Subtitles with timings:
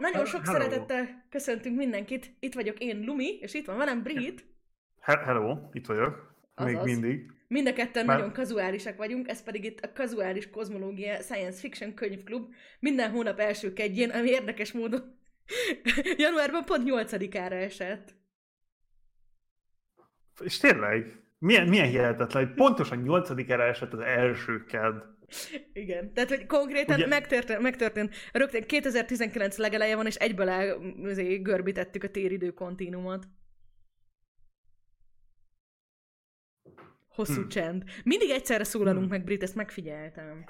[0.00, 0.58] nagyon sok Hello.
[0.58, 2.34] szeretettel köszöntünk mindenkit.
[2.40, 4.46] Itt vagyok én, Lumi, és itt van velem Brit.
[5.00, 6.34] Hello, itt vagyok.
[6.64, 6.86] Még Azaz.
[6.86, 7.32] mindig.
[7.48, 8.16] Mind a ketten Már...
[8.16, 12.54] nagyon kazuálisak vagyunk, ez pedig itt a Kazuális Kozmológia Science Fiction Könyvklub.
[12.80, 15.18] Minden hónap első kedjén, ami érdekes módon
[16.16, 18.14] januárban pont 8-ára esett.
[20.40, 25.02] És tényleg, milyen, milyen hihetetlen, hogy pontosan 8-ára esett az első kedd.
[25.72, 27.06] Igen, tehát hogy konkrétan Ugye...
[27.06, 30.78] megtörtént, megtörtént, rögtön 2019 legeleje van, és egyből el,
[31.42, 33.28] görbítettük a téridő kontinumot.
[37.08, 37.48] Hosszú hmm.
[37.48, 37.84] csend.
[38.04, 39.10] Mindig egyszerre szólalunk hmm.
[39.10, 40.44] meg, Brit, ezt megfigyeltem.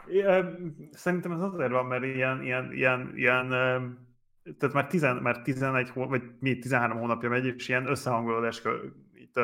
[0.90, 3.48] Szerintem ez azért van, mert ilyen, ilyen, ilyen, ilyen
[4.58, 8.62] tehát már, tizen, már 11 vagy mi, 13 hónapja megy, és ilyen összehangolódás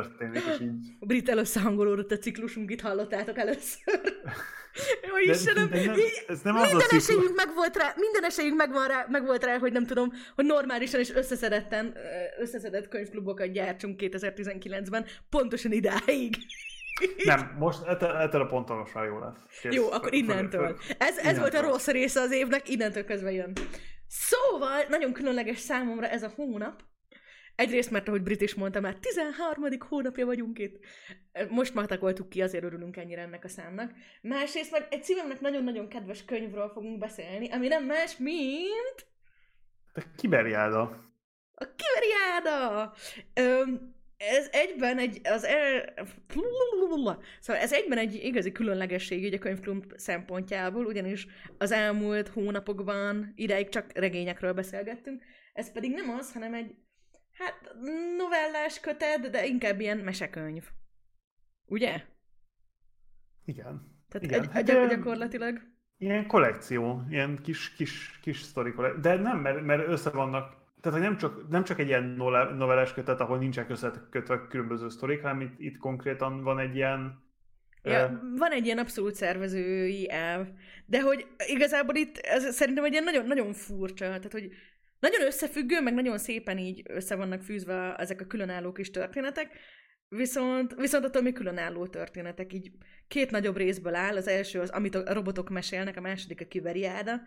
[0.01, 0.97] történik, és így...
[1.01, 4.01] A brit előszehangolódott a ciklusunk, itt hallottátok először.
[5.09, 8.57] Jó Istenem, de, de nem, ez nem minden az esélyünk meg volt rá, minden esélyünk
[8.57, 11.97] meg, van rá, meg volt rá, hogy nem tudom, hogy normálisan és összeszedetten,
[12.39, 16.37] összeszedett könyvklubokat gyártsunk 2019-ben, pontosan idáig.
[17.25, 19.61] Nem, most ettől a ponton most már jó lesz.
[19.61, 19.75] Kész.
[19.75, 20.79] Jó, akkor innentől.
[20.99, 21.41] Ez, ez innentől.
[21.41, 23.53] volt a rossz része az évnek, innentől közben jön.
[24.09, 26.83] Szóval, nagyon különleges számomra ez a hónap.
[27.57, 29.65] Egyrészt, mert ahogy Brit is mondta, már 13.
[29.89, 30.85] hónapja vagyunk itt.
[31.49, 33.93] Most matakoltuk ki, azért örülünk ennyire ennek a számnak.
[34.23, 39.07] Másrészt meg egy szívemnek nagyon-nagyon kedves könyvről fogunk beszélni, ami nem más, mint...
[39.95, 40.81] A Kiberiáda.
[41.55, 42.93] A Kiberiáda!
[43.35, 45.95] Öm, ez egyben egy, az el...
[47.41, 51.27] Szóval ez egyben egy igazi különlegesség így a könyvklub szempontjából, ugyanis
[51.59, 56.75] az elmúlt hónapokban ideig csak regényekről beszélgettünk, ez pedig nem az, hanem egy
[57.35, 57.75] hát
[58.17, 60.65] novellás kötet, de inkább ilyen mesekönyv.
[61.67, 62.03] Ugye?
[63.45, 63.93] Igen.
[64.09, 64.43] Tehát Igen.
[64.43, 65.61] Egy, hát, gyak, gyakorlatilag.
[65.99, 69.01] Ilyen kollekció, ilyen kis, kis, kis sztori kollekció.
[69.01, 72.05] De nem, mert, mert össze vannak tehát hogy nem csak, nem csak egy ilyen
[72.57, 77.23] novellás kötet, ahol nincsenek összekötve különböző sztorik, hanem itt, itt konkrétan van egy ilyen
[77.83, 80.47] Ja, van egy ilyen abszolút szervezői elv,
[80.87, 84.51] de hogy igazából itt ez szerintem egy ilyen nagyon, nagyon furcsa, tehát hogy
[85.01, 89.59] nagyon összefüggő, meg nagyon szépen így össze vannak fűzve ezek a különálló kis történetek,
[90.09, 92.71] viszont, viszont attól még különálló történetek, így
[93.09, 97.23] két nagyobb részből áll, az első az, amit a robotok mesélnek, a második a kiveriáda,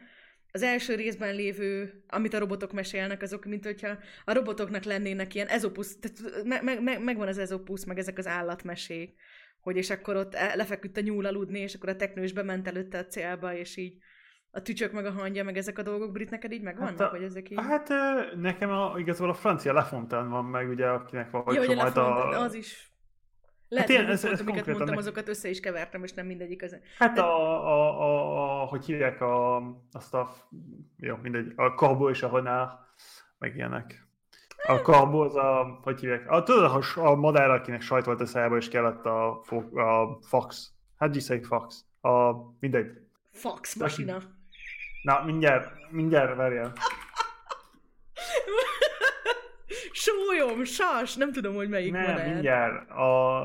[0.51, 5.47] az első részben lévő, amit a robotok mesélnek, azok, mint hogyha a robotoknak lennének ilyen
[5.47, 9.13] ezopusz, tehát me, me, me, megvan az ezopusz, meg ezek az állatmesék,
[9.61, 13.05] hogy és akkor ott lefeküdt a nyúl aludni, és akkor a teknős bement előtte a
[13.05, 13.97] célba, és így
[14.57, 17.11] a tücsök meg a hangja, meg ezek a dolgok, Brit, neked így megvannak, hát a,
[17.11, 17.59] vagy ezek így?
[17.61, 17.89] Hát
[18.35, 22.41] nekem a, igazából a francia Lafontaine van meg, ugye, akinek van, Jó, hogy a, a...
[22.41, 22.91] az is
[23.69, 24.97] lehet, hát ilyen, ez, ez amiket mondtam, meg...
[24.97, 26.77] azokat össze is kevertem, és nem mindegyik az.
[26.97, 27.21] Hát De...
[27.21, 29.57] a, a, a, a, hogy hívják a,
[29.91, 30.33] azt a,
[30.97, 32.71] jó, mindegy, a Corbeau és a Renard,
[33.37, 34.07] meg ilyenek.
[34.67, 38.25] A Corbeau az a, hogy hívják, a, tudod, a, a madár, akinek sajt volt a
[38.25, 39.41] szájába, és kellett a,
[39.73, 40.71] a Fox.
[40.97, 41.85] Hát you say Fox?
[42.01, 42.91] A, mindegy.
[43.31, 44.35] Fox masina.
[45.07, 46.73] Na, mindjárt, mindjárt várjál.
[49.91, 53.41] Sólyom, sas, nem tudom, hogy melyik nem, van mindjárt, a...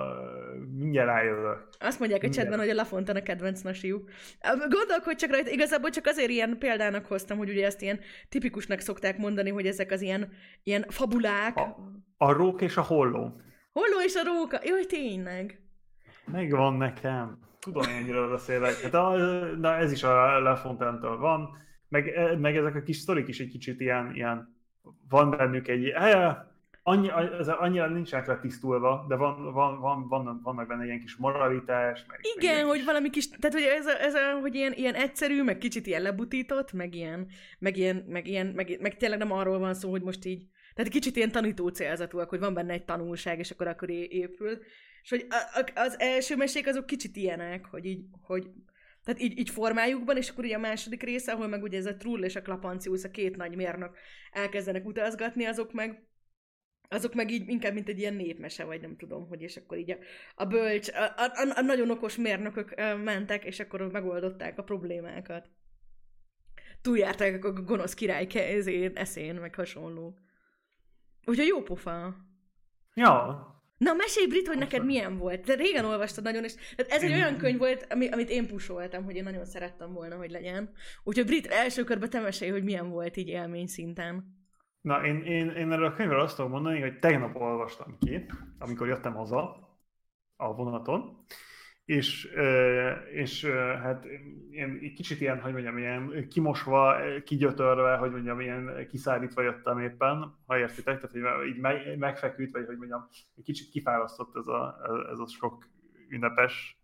[0.77, 1.69] mindjárt rájövök.
[1.79, 4.11] Azt mondják a chatben, hogy a Lafontaine a kedvenc nasiuk.
[4.69, 9.19] Gondolkodj csak rajta, igazából csak azért ilyen példának hoztam, hogy ugye ezt ilyen tipikusnak szokták
[9.19, 11.57] mondani, hogy ezek az ilyen, ilyen fabulák.
[11.57, 11.77] A,
[12.17, 13.41] a rók és a holló.
[13.73, 15.61] Holló és a róka, jó, tényleg.
[16.25, 17.39] Megvan nekem.
[17.63, 18.81] Tudom, ennyire beszélek.
[18.81, 19.17] Hát a,
[19.57, 21.57] na, ez is a Lafontaine-től van.
[21.89, 24.57] Meg, meg ezek a kis sztorik is egy kicsit ilyen, ilyen
[25.09, 26.37] van bennük egy, eh,
[26.83, 32.05] annyi, ez annyira nincsenek letisztulva, de van, van, van, van, vannak benne ilyen kis moralitás.
[32.09, 34.95] Meg, Igen, meg hogy valami kis, tehát hogy ez, a, ez a, hogy ilyen, ilyen
[34.95, 37.27] egyszerű, meg kicsit ilyen lebutított, meg ilyen,
[37.59, 40.91] meg ilyen, meg ilyen, meg, meg tényleg nem arról van szó, hogy most így, tehát
[40.91, 44.59] kicsit ilyen tanító célzatúak, hogy van benne egy tanulság, és akkor akkor épül.
[45.03, 45.27] És hogy
[45.75, 48.51] az első mesék azok kicsit ilyenek, hogy így, hogy
[49.05, 51.97] tehát így, így formájukban, és akkor ugye a második része, ahol meg ugye ez a
[51.97, 53.97] Trull és a Klapancius, a két nagy mérnök
[54.31, 56.07] elkezdenek utazgatni, azok meg
[56.89, 59.91] azok meg így inkább, mint egy ilyen népmese, vagy nem tudom, hogy és akkor így
[59.91, 59.97] a,
[60.35, 62.75] a bölcs, a, a, a nagyon okos mérnökök
[63.05, 65.51] mentek, és akkor megoldották a problémákat.
[66.83, 70.19] Túljárták a gonosz király kezén, eszén, meg hasonló.
[71.25, 72.17] Úgyhogy jó pofa.
[72.95, 73.47] Ja,
[73.83, 75.45] Na, mesélj Brit, hogy neked milyen volt.
[75.45, 79.05] De régen olvastad nagyon, és tehát ez egy olyan könyv volt, ami, amit én pusoltam,
[79.05, 80.71] hogy én nagyon szerettem volna, hogy legyen.
[81.05, 84.41] Úgyhogy Brit, első körben te mesélj, hogy milyen volt így élmény szinten.
[84.81, 88.27] Na, én, én, én erről a könyvről azt tudom mondani, hogy tegnap olvastam ki,
[88.59, 89.69] amikor jöttem haza
[90.37, 91.25] a vonaton,
[91.93, 92.29] és,
[93.13, 93.45] és
[93.83, 94.05] hát
[94.51, 100.59] én kicsit ilyen, hogy mondjam, ilyen kimosva, kigyötörve, hogy mondjam, ilyen kiszárítva jöttem éppen, ha
[100.59, 104.77] értitek, tehát hogy így megfeküdt, vagy hogy mondjam, egy kicsit kifárasztott ez a,
[105.13, 105.69] ez a sok
[106.09, 106.81] ünnepes,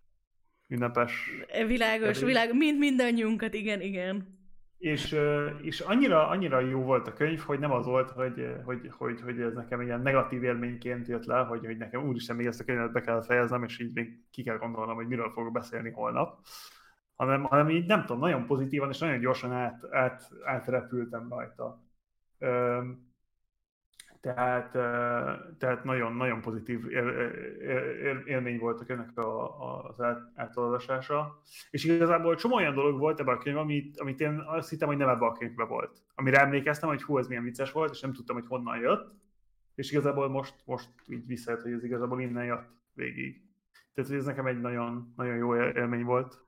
[0.68, 1.30] ünnepes...
[1.66, 4.37] Világos, világos, mind mindannyiunkat, igen, igen
[4.78, 5.16] és,
[5.62, 9.40] és annyira, annyira jó volt a könyv, hogy nem az volt, hogy, hogy, hogy, hogy
[9.40, 12.92] ez nekem ilyen negatív élményként jött le, hogy, hogy nekem úristen, még ezt a könyvet
[12.92, 16.38] be kell fejeznem, és így még ki kell gondolnom, hogy miről fogok beszélni holnap,
[17.14, 21.82] hanem, hanem így nem tudom, nagyon pozitívan és nagyon gyorsan át, át, átrepültem rajta.
[24.20, 24.70] Tehát,
[25.58, 26.80] tehát nagyon, nagyon pozitív
[28.24, 30.04] élmény volt a könyvnek az
[30.34, 31.42] átolvasása.
[31.70, 34.96] És igazából csomó olyan dolog volt ebben a könyvben, amit, amit én azt hittem, hogy
[34.96, 36.02] nem ebben a könyvben volt.
[36.14, 39.14] Amire emlékeztem, hogy hú, ez milyen vicces volt, és nem tudtam, hogy honnan jött.
[39.74, 43.42] És igazából most, most így visszajött, hogy ez igazából innen jött végig.
[43.94, 46.44] Tehát, ez nekem egy nagyon, nagyon jó élmény volt.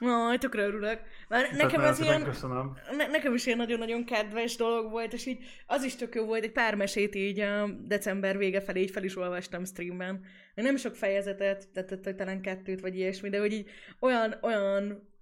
[0.00, 1.00] Aj, tökre örülök.
[1.28, 2.76] Már nekem ez ilyen, köszönöm.
[2.96, 6.44] Ne, nekem is ilyen nagyon-nagyon kedves dolog volt, és így az is tök jó volt,
[6.44, 10.20] egy pár mesét így a december vége felé így fel is olvastam streamben.
[10.54, 13.70] Nem sok fejezetet, tehát talán kettőt vagy ilyesmi, de hogy így
[14.00, 15.12] olyan, olyan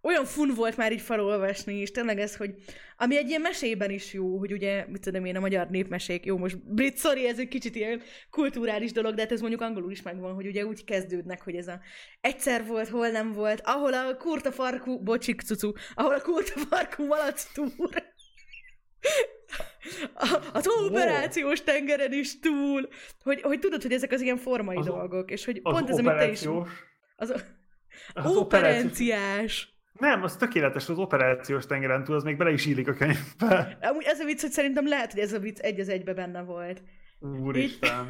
[0.00, 2.54] olyan fun volt már így felolvasni, és tényleg ez, hogy
[2.96, 6.38] ami egy ilyen mesében is jó, hogy ugye, mit tudom én, a magyar népmesék, jó,
[6.38, 10.02] most brit, sorry, ez egy kicsit ilyen kulturális dolog, de hát ez mondjuk angolul is
[10.02, 11.80] megvan, hogy ugye úgy kezdődnek, hogy ez a
[12.20, 17.06] egyszer volt, hol nem volt, ahol a kurta farkú, bocsik, cucu, ahol a kurta farkú
[17.06, 18.06] malac túr,
[20.52, 22.88] az operációs tengeren is túl,
[23.22, 26.16] hogy, hogy tudod, hogy ezek az ilyen formai az dolgok, és hogy pont ez, amit
[26.16, 26.48] te is...
[27.16, 27.44] Az,
[28.14, 29.77] az operenciás.
[29.98, 33.78] Nem, az tökéletes, az operációs tengeren túl, az még bele is illik a könyvbe.
[33.80, 36.42] Amúgy ez a vicc, hogy szerintem lehet, hogy ez a vicc egy az egybe benne
[36.42, 36.82] volt.
[37.20, 38.06] Úristen.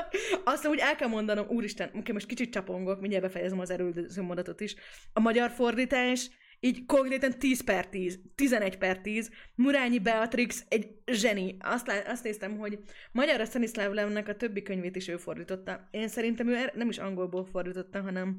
[0.44, 4.60] Azt úgy el kell mondanom, úristen, oké, most kicsit csapongok, mindjárt befejezem az erődöző mondatot
[4.60, 4.74] is.
[5.12, 6.30] A magyar fordítás
[6.60, 11.56] így konkrétan 10 per 10, 11 per 10, Murányi Beatrix egy zseni.
[11.60, 12.78] Azt, lá- azt néztem, hogy
[13.12, 15.88] magyarra Stanislav Lemnek a többi könyvét is ő fordította.
[15.90, 18.36] Én szerintem ő er- nem is angolból fordította, hanem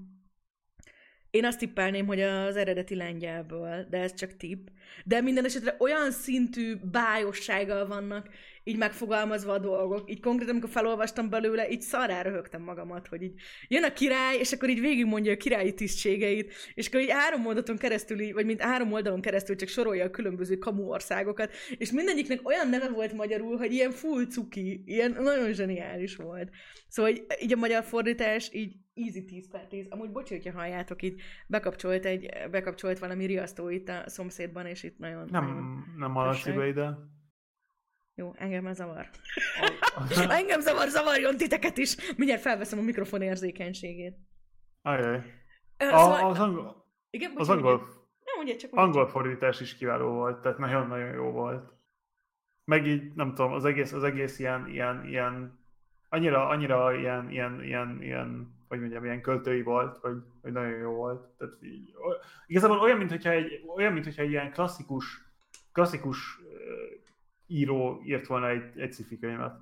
[1.34, 4.68] én azt tippelném, hogy az eredeti lengyelből, de ez csak tipp.
[5.06, 8.30] De minden esetre olyan szintű bájossággal vannak
[8.64, 10.12] így megfogalmazva a dolgok.
[10.12, 13.34] Így konkrétan, amikor felolvastam belőle, így szarára röhögtem magamat, hogy így
[13.68, 17.78] jön a király, és akkor így végigmondja a királyi tisztségeit, és akkor így három mondaton
[17.78, 22.48] keresztül, így, vagy mint három oldalon keresztül csak sorolja a különböző kamu országokat, és mindegyiknek
[22.48, 26.50] olyan neve volt magyarul, hogy ilyen full cuki, ilyen nagyon zseniális volt.
[26.88, 29.86] Szóval így, így a magyar fordítás így easy 10 per 10.
[29.90, 34.98] Amúgy bocsi, hogyha halljátok, itt bekapcsolt, egy, bekapcsolt valami riasztó itt a szomszédban, és itt
[34.98, 35.28] nagyon...
[35.32, 36.98] Nem, nagyon nem hallasz ide.
[38.16, 39.10] Jó, engem ez zavar.
[40.40, 41.96] engem zavar, zavarjon titeket is.
[42.18, 44.18] Mindjárt felveszem a mikrofon érzékenységét.
[44.82, 45.16] Ajaj.
[45.78, 46.30] A, szóval...
[46.30, 46.86] Az angol...
[47.10, 47.78] Igen, az angol...
[48.24, 51.74] Nem, ugye csak angol fordítás is kiváló volt, tehát nagyon-nagyon jó volt.
[52.66, 55.60] Meg így, nem tudom, az egész, az egész ilyen, ilyen, ilyen
[56.10, 60.92] annyira, annyira ilyen, ilyen, ilyen, ilyen hogy mondjam, ilyen költői volt, hogy, hogy nagyon jó
[60.92, 61.38] volt.
[61.38, 61.94] Tehát így,
[62.48, 65.06] igazából olyan, mintha egy, olyan, mintha egy ilyen klasszikus,
[65.72, 66.40] klasszikus
[67.54, 69.60] író írt volna egy, egy sci könyvet.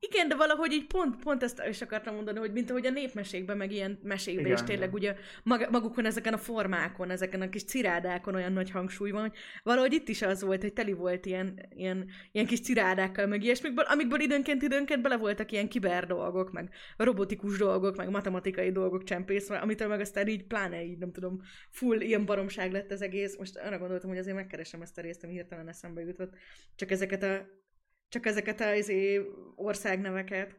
[0.00, 3.56] Igen, de valahogy így pont, pont ezt is akartam mondani, hogy mint ahogy a népmesékben,
[3.56, 5.16] meg ilyen mesékben igen, is tényleg igen.
[5.48, 9.92] ugye magukon ezeken a formákon, ezeken a kis cirádákon olyan nagy hangsúly van, hogy valahogy
[9.92, 14.20] itt is az volt, hogy teli volt ilyen, ilyen, ilyen kis cirádákkal, meg ilyesmikből, amikből
[14.20, 19.88] időnként időnként bele voltak ilyen kiber dolgok, meg robotikus dolgok, meg matematikai dolgok csempészve, amitől
[19.88, 21.40] meg aztán így pláne így, nem tudom,
[21.70, 23.36] full ilyen baromság lett az egész.
[23.38, 26.34] Most arra gondoltam, hogy azért megkeresem ezt a részt, ami hirtelen eszembe jutott.
[26.74, 27.66] Csak ezeket a
[28.08, 30.56] csak ezeket az izé, országneveket.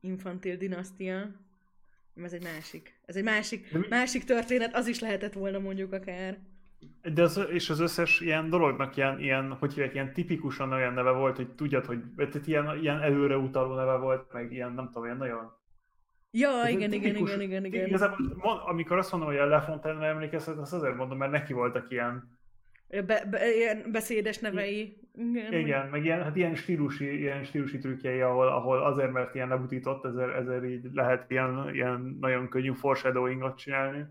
[0.00, 1.30] Infantil dinasztia.
[2.22, 3.00] Ez egy másik.
[3.06, 6.38] Ez egy másik, másik történet, az is lehetett volna mondjuk akár.
[7.02, 11.10] De az, és az összes ilyen dolognak ilyen, ilyen hogy hívják, ilyen tipikusan olyan neve
[11.10, 15.04] volt, hogy tudjad, hogy tehát ilyen, ilyen előre utaló neve volt, meg ilyen, nem tudom,
[15.04, 15.58] ilyen nagyon...
[16.30, 17.86] Ja, igen, tipikus, igen, igen, igen, igen.
[17.86, 22.39] Igazából, amikor azt mondom, hogy a Lefontaine emlékezhet, azt azért mondom, mert neki voltak ilyen
[22.90, 24.96] be, be, ilyen beszédes nevei.
[25.14, 29.48] Igen, Igen meg ilyen, hát ilyen stílusi, ilyen stílusi trükkjei, ahol, ahol azért, mert ilyen
[29.48, 34.04] lebutított, ezért, ezért így lehet ilyen, ilyen nagyon könnyű foreshadowingot csinálni.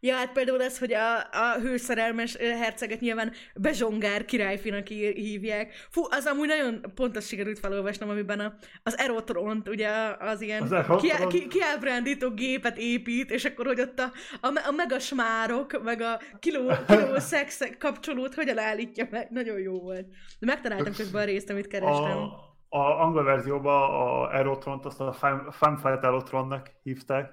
[0.00, 5.74] Ja, hát például ez, hogy a, a hőszerelmes herceget nyilván Bezsongár királyfinak hívják.
[5.90, 9.88] Fú, az amúgy nagyon pontos sikerült felolvasnom, amiben a, az Erotront, ugye
[10.18, 14.72] az ilyen az ki, ki, kiábrándító gépet épít, és akkor, hogy ott a, a, a
[14.76, 19.30] megasmárok, meg a kiló, kiló szex kapcsolót hogyan állítja meg.
[19.30, 20.06] Nagyon jó volt.
[20.38, 22.18] De megtaláltam közben a részt, amit kerestem.
[22.18, 25.12] A A angol verzióban a Aerotront azt a
[25.52, 27.30] Fatale Aerotronnak hívták.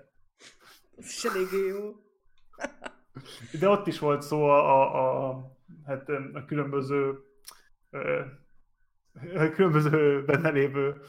[0.97, 2.02] Ez is eléggé jó.
[3.59, 5.51] De ott is volt szó a, a, a,
[5.85, 7.17] hát a különböző
[9.35, 11.01] a különböző benne lévő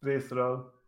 [0.00, 0.82] részről.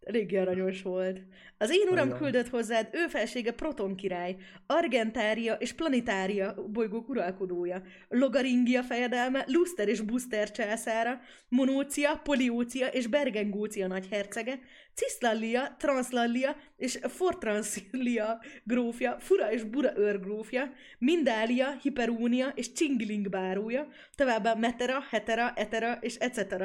[0.00, 1.20] Eléggé aranyos volt.
[1.62, 2.18] Az én uram Nagyon.
[2.18, 10.00] küldött hozzád ő felsége Proton király, Argentária és Planetária bolygók uralkodója, Logaringia fejedelme, Luster és
[10.00, 14.58] Buster császára, Monócia, Poliócia és Bergengócia nagyhercege,
[14.94, 24.54] Cislallia, Translallia és Fortranslia grófja, Fura és Bura őrgrófja, Mindália, Hiperúnia és Csingiling bárója, továbbá
[24.54, 26.60] Metera, Hetera, Etera és etc.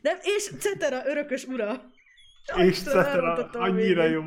[0.00, 1.90] Nem, és Cetera örökös ura.
[2.44, 4.22] Cetera, annyira jó.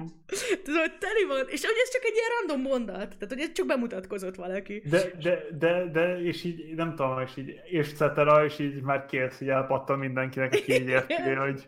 [0.64, 3.66] Tudod, teli van, és hogy ez csak egy ilyen random mondat, tehát hogy ez csak
[3.66, 4.82] bemutatkozott valaki.
[4.90, 9.06] De, de, de, de és így, nem tudom, és így, és cetera, és így már
[9.06, 11.68] kész, így elpattan mindenkinek, aki így érti, hogy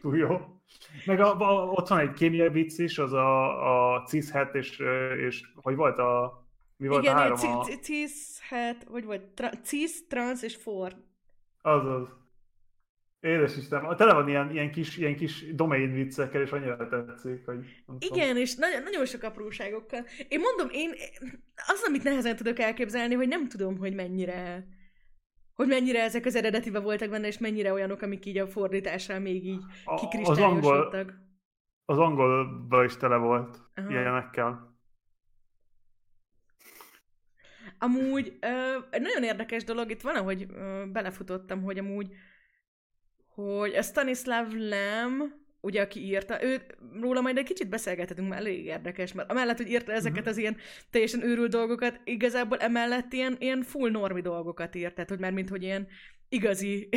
[0.00, 0.40] túl jó.
[1.04, 4.82] Meg a, a, ott van egy kémia vicc is, az a, a cis-het, és,
[5.26, 6.42] és hogy volt a...
[6.76, 7.38] Mi volt Igen, a három?
[7.58, 7.64] a...
[7.82, 10.92] cis-het, vagy volt cis, trans és for.
[11.62, 12.08] Azaz.
[13.20, 17.66] Édes Isten, tele van ilyen, ilyen, kis, ilyen kis domain viccekkel, és annyira tetszik, hogy...
[17.98, 18.42] Igen, tudom.
[18.42, 20.04] és nagyon, nagyon sok apróságokkal.
[20.28, 20.90] Én mondom, én
[21.54, 24.66] az, amit nehezen tudok elképzelni, hogy nem tudom, hogy mennyire
[25.54, 29.46] hogy mennyire ezek az eredetibe voltak benne, és mennyire olyanok, amik így a fordítással még
[29.46, 29.62] így
[29.96, 31.14] kikristályosodtak.
[31.84, 33.90] Az, angol, az angolban is tele volt Aha.
[33.90, 34.76] ilyenekkel.
[37.78, 42.12] Amúgy ö, egy nagyon érdekes dolog, itt van, ahogy ö, belefutottam, hogy amúgy
[43.44, 46.60] hogy a Stanislav Lem, ugye, aki írta, ő,
[47.00, 50.32] róla majd egy kicsit beszélgethetünk, mert elég érdekes, mert amellett, hogy írta ezeket uh-huh.
[50.32, 50.56] az ilyen
[50.90, 55.48] teljesen őrült dolgokat, igazából emellett ilyen, ilyen full normi dolgokat írt, tehát, hogy már mint,
[55.48, 55.88] hogy ilyen
[56.28, 56.88] igazi.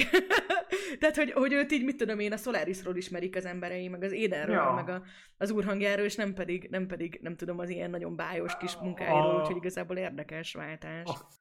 [0.99, 4.11] tehát, hogy, hogy őt így, mit tudom én, a Solarisról ismerik az emberei, meg az
[4.11, 4.71] Édenről, ja.
[4.71, 5.03] meg a,
[5.37, 9.35] az úrhangjáról, és nem pedig, nem pedig, nem tudom, az ilyen nagyon bájos kis munkáiról,
[9.35, 9.39] a...
[9.39, 11.09] úgyhogy igazából érdekes váltás.
[11.09, 11.40] A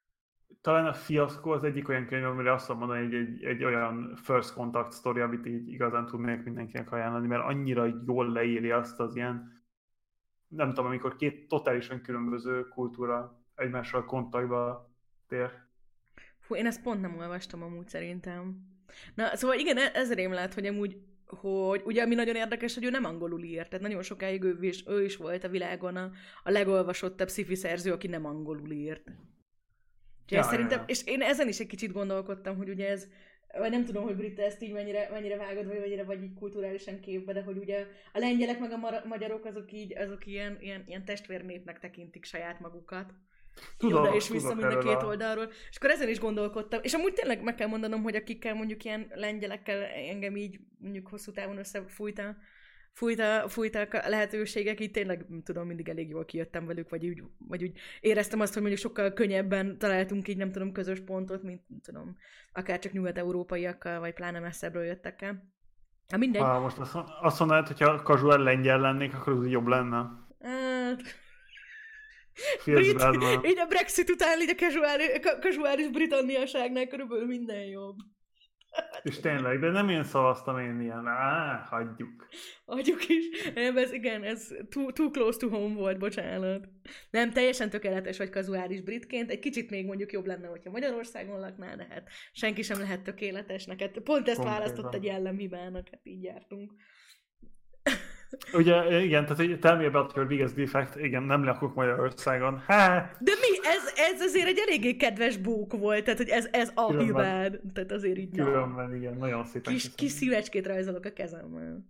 [0.60, 4.52] talán a fiaszkó az egyik olyan könyv, amire azt mondani, hogy egy, egy olyan first
[4.52, 9.62] contact story, amit így igazán tudnék mindenkinek ajánlani, mert annyira jól leírja azt az ilyen,
[10.48, 14.90] nem tudom, amikor két totálisan különböző kultúra egymással kontaktba
[15.28, 15.50] tér.
[16.38, 18.56] Fú, én ezt pont nem olvastam amúgy szerintem.
[19.14, 20.96] Na, szóval igen, e- ez rém lehet, hogy amúgy
[21.40, 24.84] hogy ugye ami nagyon érdekes, hogy ő nem angolul írt, tehát nagyon sokáig ő is,
[24.86, 26.10] ő is volt a világon a,
[26.42, 29.10] a legolvasottabb sci szerző, aki nem angolul írt.
[30.30, 30.94] Ja, szerintem, ja, ja.
[30.94, 33.08] és én ezen is egy kicsit gondolkodtam, hogy ugye ez,
[33.58, 37.00] vagy nem tudom, hogy Brita ezt így mennyire, mennyire vágod, vagy mennyire vagy így kulturálisan
[37.00, 41.04] képbe, de hogy ugye a lengyelek meg a magyarok azok így, azok ilyen, ilyen, ilyen
[41.04, 43.12] testvérnépnek tekintik saját magukat.
[43.78, 45.50] Tudom, oda és vissza mind a két oldalról.
[45.70, 46.80] És akkor ezen is gondolkodtam.
[46.82, 51.32] És amúgy tényleg meg kell mondanom, hogy akikkel mondjuk ilyen lengyelekkel engem így mondjuk hosszú
[51.32, 52.36] távon összefújta,
[52.92, 57.62] fújta, fújtak a lehetőségek, így tényleg tudom, mindig elég jól kijöttem velük, vagy úgy, vagy
[57.62, 62.16] úgy éreztem azt, hogy mondjuk sokkal könnyebben találtunk így, nem tudom, közös pontot, mint tudom,
[62.52, 65.48] akár csak nyugat-európaiakkal, vagy pláne messzebbről jöttek el.
[66.08, 66.42] Ha mindegy.
[66.42, 70.28] Ha, most azt, azt mondanád, hogyha casual lengyel lennék, akkor az jobb lenne.
[72.64, 75.08] Brit, így a Brexit után így a casuális,
[75.40, 77.96] casuális britanniaságnál körülbelül minden jobb.
[79.02, 82.28] És tényleg, de nem én szavaztam én ilyen, á, hagyjuk.
[82.64, 83.52] Hagyjuk is.
[83.54, 86.68] Nem, ez igen, ez too, too close to home volt, bocsánat.
[87.10, 89.30] Nem, teljesen tökéletes vagy kazuális britként.
[89.30, 93.64] Egy kicsit még mondjuk jobb lenne, hogyha Magyarországon laknál, de hát senki sem lehet tökéletes
[93.64, 93.90] neked.
[93.90, 94.60] Pont ezt Konkrétan.
[94.60, 96.72] választott egy jellemhibának, hát így jártunk.
[98.52, 102.58] Ugye, igen, tehát hogy tell me about your biggest defect, igen, nem lakok Magyarországon.
[102.66, 103.16] Hát.
[103.20, 103.68] De mi?
[103.68, 107.06] Ez, ez azért egy eléggé kedves bók volt, tehát hogy ez, ez a Különben.
[107.06, 107.60] hibád.
[107.72, 111.84] Tehát azért így Különben, igen, nagyon szépen Kis, kis szívecskét rajzolok a kezemmel.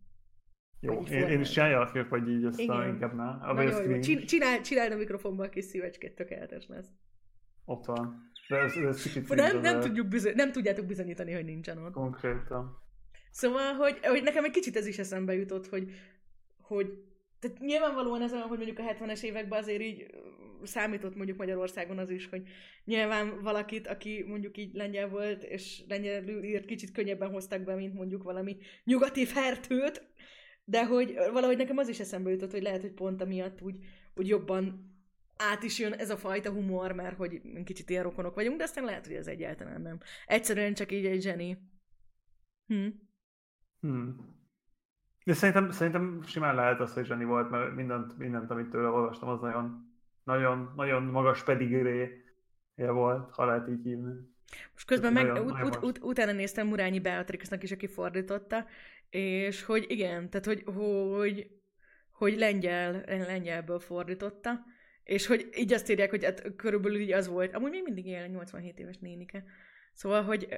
[0.80, 3.24] Jó, én, én, is csináljak, vagy így aztán inkább ne.
[3.24, 6.88] A jó, Csinál, csinálj a mikrofonban a kis szívecskét, tökéletes lesz.
[7.64, 8.30] Ott van.
[8.48, 11.92] De ez, ez kicsit nem, nem, tudjuk bizony, nem tudjátok bizonyítani, hogy nincsen ott.
[11.92, 12.78] Konkrétan.
[13.30, 15.90] Szóval, hogy, hogy nekem egy kicsit ez is eszembe jutott, hogy
[16.70, 16.92] hogy
[17.38, 20.06] tehát nyilvánvalóan ez olyan, hogy mondjuk a 70-es években azért így
[20.62, 22.42] számított mondjuk Magyarországon az is, hogy
[22.84, 27.94] nyilván valakit, aki mondjuk így lengyel volt, és lengyelül írt, kicsit könnyebben hoztak be, mint
[27.94, 30.02] mondjuk valami nyugati fertőt,
[30.64, 33.78] de hogy valahogy nekem az is eszembe jutott, hogy lehet, hogy pont amiatt úgy,
[34.14, 34.90] úgy jobban
[35.36, 38.84] át is jön ez a fajta humor, mert hogy kicsit ilyen rokonok vagyunk, de aztán
[38.84, 39.98] lehet, hogy ez egyáltalán nem.
[40.26, 41.58] Egyszerűen csak így egy zseni.
[42.66, 42.88] Hm.
[43.80, 44.39] Hmm.
[45.30, 49.28] De szerintem, szerintem simán lehet az, hogy zseni volt, mert mindent, mindent amit tőle olvastam,
[49.28, 49.92] az nagyon,
[50.24, 52.22] nagyon, nagyon magas pedigré
[52.74, 54.12] volt, ha lehet így hívni.
[54.72, 58.66] Most közben meg Nagyon- ut, nagyon ut, ut, utána néztem Murányi Beatrixnak is, aki fordította,
[59.10, 61.50] és hogy igen, tehát hogy, hogy,
[62.12, 64.64] hogy lengyel, lengyelből fordította,
[65.04, 67.54] és hogy így azt írják, hogy hát körülbelül így az volt.
[67.54, 69.44] Amúgy még mindig él, 87 éves nénike.
[70.00, 70.48] Szóval, hogy,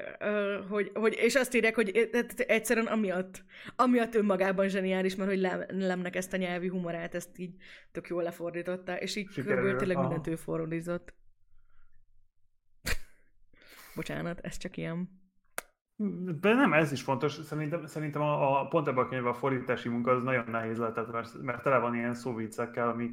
[0.68, 2.10] hogy, hogy, és azt írják, hogy
[2.46, 3.44] egyszerűen amiatt,
[3.76, 7.54] amiatt önmagában zseniális, mert hogy Lem, Lemnek ezt a nyelvi humorát, ezt így
[7.92, 10.06] tök jól lefordította, és így Sikerült, körülbelül tényleg aha.
[10.06, 11.14] mindent ő fordított.
[13.96, 15.08] Bocsánat, ez csak ilyen.
[16.40, 17.32] De nem, ez is fontos.
[17.32, 21.12] Szerintem, szerintem a, a pont ebben a könyvben a fordítási munka az nagyon nehéz lehetett,
[21.12, 23.12] mert, mert tele van ilyen szóviccekkel, amik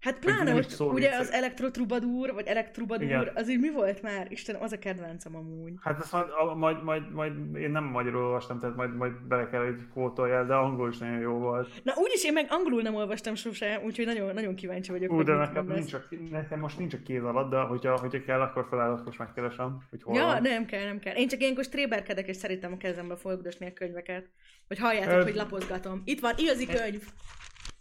[0.00, 4.26] Hát Hogy pláne most szó ugye az elektrotrubadúr, vagy elektrubadúr, az így mi volt már?
[4.30, 5.72] Istenem, az a kedvencem amúgy.
[5.80, 9.48] Hát ezt majd, a- majd, majd, majd, én nem magyarul olvastam, tehát majd, majd bele
[9.48, 11.80] kell, hogy kvótoljál, de angol is nagyon jó volt.
[11.84, 15.24] Na úgyis én meg angolul nem olvastam sose, úgyhogy nagyon, nagyon kíváncsi vagyok, Ú, hogy
[15.24, 18.66] de nekem, nincs a, nekem most nincs a kéz alatt, de hogyha, hogyha kell, akkor
[18.70, 20.42] felállok és megkeresem, hogy hol Ja, van.
[20.42, 21.14] nem kell, nem kell.
[21.14, 24.28] Én csak ilyenkor stréberkedek, és szeretem a kezembe folyogdosni a könyveket.
[24.68, 26.02] Hogy halljátok, Ö, hogy lapozgatom.
[26.04, 27.02] Itt van, igazi könyv.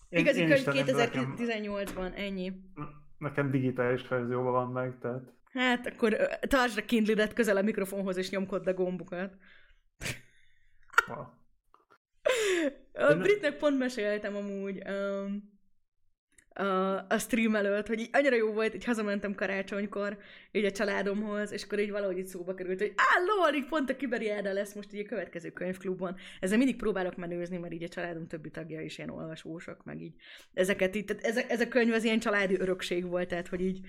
[0.09, 2.53] Igazi könyv is tennem, de nekem, 2018-ban, ennyi.
[3.17, 8.29] nekem digitális verzióban van meg, tehát Hát akkor tartsd a kindle közel a mikrofonhoz, és
[8.29, 9.33] nyomkodd a gombokat.
[12.93, 15.58] A ne- Britnek pont meséltem amúgy um,
[16.59, 20.17] a, a stream előtt, hogy így annyira jó volt, így hazamentem karácsonykor,
[20.51, 23.95] így a családomhoz, és akkor így valahogy így szóba került, hogy á, így pont a
[23.95, 26.15] Kiberiáda lesz most így a következő könyvklubban.
[26.39, 30.13] Ezzel mindig próbálok menőzni, mert így a családom többi tagja is ilyen olvasósok, meg így
[30.53, 33.61] ezeket így, tehát ez, a- ez a könyv az ilyen családi örökség volt, tehát hogy
[33.61, 33.79] így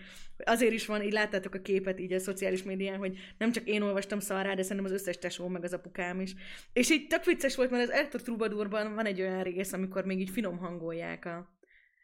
[0.45, 3.83] azért is van, így láttátok a képet így a szociális médián, hogy nem csak én
[3.83, 6.35] olvastam szarrá, de szerintem az összes tesóm, meg az apukám is.
[6.73, 10.21] És így tök vicces volt, mert az Ertor Troubadourban van egy olyan rész, amikor még
[10.21, 11.59] így finom hangolják a...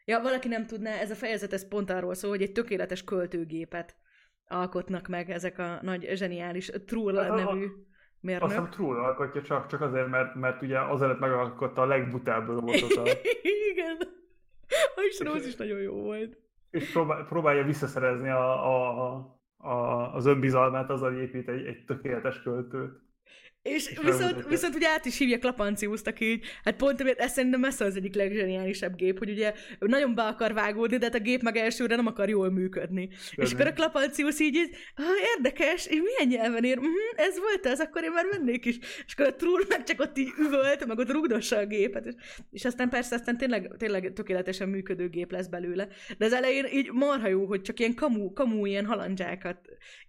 [0.09, 3.95] Ja, valaki nem tudná, ez a fejezet ez pont arról szól, hogy egy tökéletes költőgépet
[4.47, 7.73] alkotnak meg ezek a nagy, zseniális Trull Hát a- nevű Azt
[8.19, 8.49] mérnök.
[8.49, 13.03] hiszem Trull alkotja csak, csak azért, mert, mert ugye azelőtt megalkotta a legbutább robotot, a,
[13.71, 13.97] Igen.
[14.95, 16.37] A Isróz is nagyon jó volt.
[16.69, 19.15] és próbál, próbálja visszaszerezni a, a,
[19.57, 23.05] a, az önbizalmát, azzal hogy épít egy, egy tökéletes költőt.
[23.61, 27.31] És És viszont, viszont ugye át is hívják Lapanciuszt, aki így, hát pont amiért ez
[27.31, 31.15] szerintem messze az egyik legzseniálisabb gép, hogy ugye ő nagyon be akar vágódni, de hát
[31.15, 33.09] a gép meg elsőre nem akar jól működni.
[33.35, 36.77] És akkor a Klapancius így, így ah, érdekes, és milyen nyelven ír?
[36.77, 38.77] Uh-huh, ez volt az, akkor én már mennék is.
[39.05, 42.05] És akkor a Trull meg csak ott így üvölt, meg ott rugdossa a gépet.
[42.05, 42.13] És,
[42.51, 45.87] és aztán persze, aztán tényleg, tényleg tökéletesen működő gép lesz belőle.
[46.17, 49.57] De az elején így marha jó, hogy csak ilyen kamu, kamu ilyen halandzsákat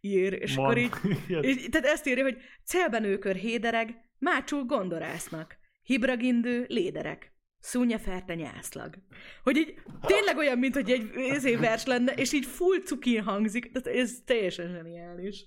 [0.00, 0.64] ír, és Van.
[0.64, 0.90] akkor így
[1.48, 8.94] és, tehát ezt írja, hogy celbenőkör hédereg, mácsul gondolásznak, hibragindő léderek, szúnya ferte nyászlag.
[9.42, 9.74] Hogy így
[10.06, 14.70] tényleg olyan, mint hogy egy ezé vers lenne, és így full cukin hangzik, ez teljesen
[14.70, 15.46] zseniális.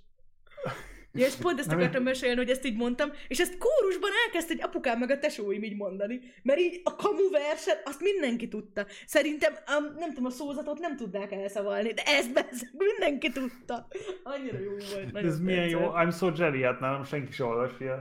[1.13, 4.63] Ja, és pont ezt akartam mesélni, hogy ezt így mondtam, és ezt kórusban elkezdte egy
[4.63, 8.85] apukám meg a tesóim így mondani, mert így a kamu verset, azt mindenki tudta.
[9.05, 13.87] Szerintem, um, nem tudom, a szózatot nem tudnák elszavalni, de ezt beszél, mindenki tudta.
[14.23, 15.25] Annyira jó volt.
[15.25, 15.95] Ez milyen jó, tetszett.
[15.95, 17.99] I'm so jelly, hát nálam senki sem olvas ilyet.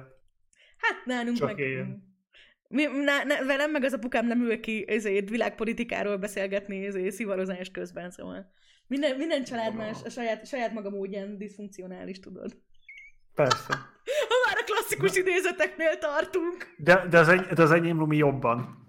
[0.77, 1.59] Hát nálunk Csak meg...
[1.59, 2.09] én.
[2.68, 7.70] Mi, na, na, velem meg az apukám nem ül ki ezért világpolitikáról beszélgetni ezért szivarozás
[7.70, 8.53] közben, szóval
[8.90, 12.57] minden, minden család más, a saját, saját maga módján diszfunkcionális, tudod.
[13.42, 13.72] Persze.
[14.29, 16.74] Ha már a klasszikus idézeteknél tartunk.
[16.76, 18.87] De, de, az, eny, de az enyém Lumi jobban.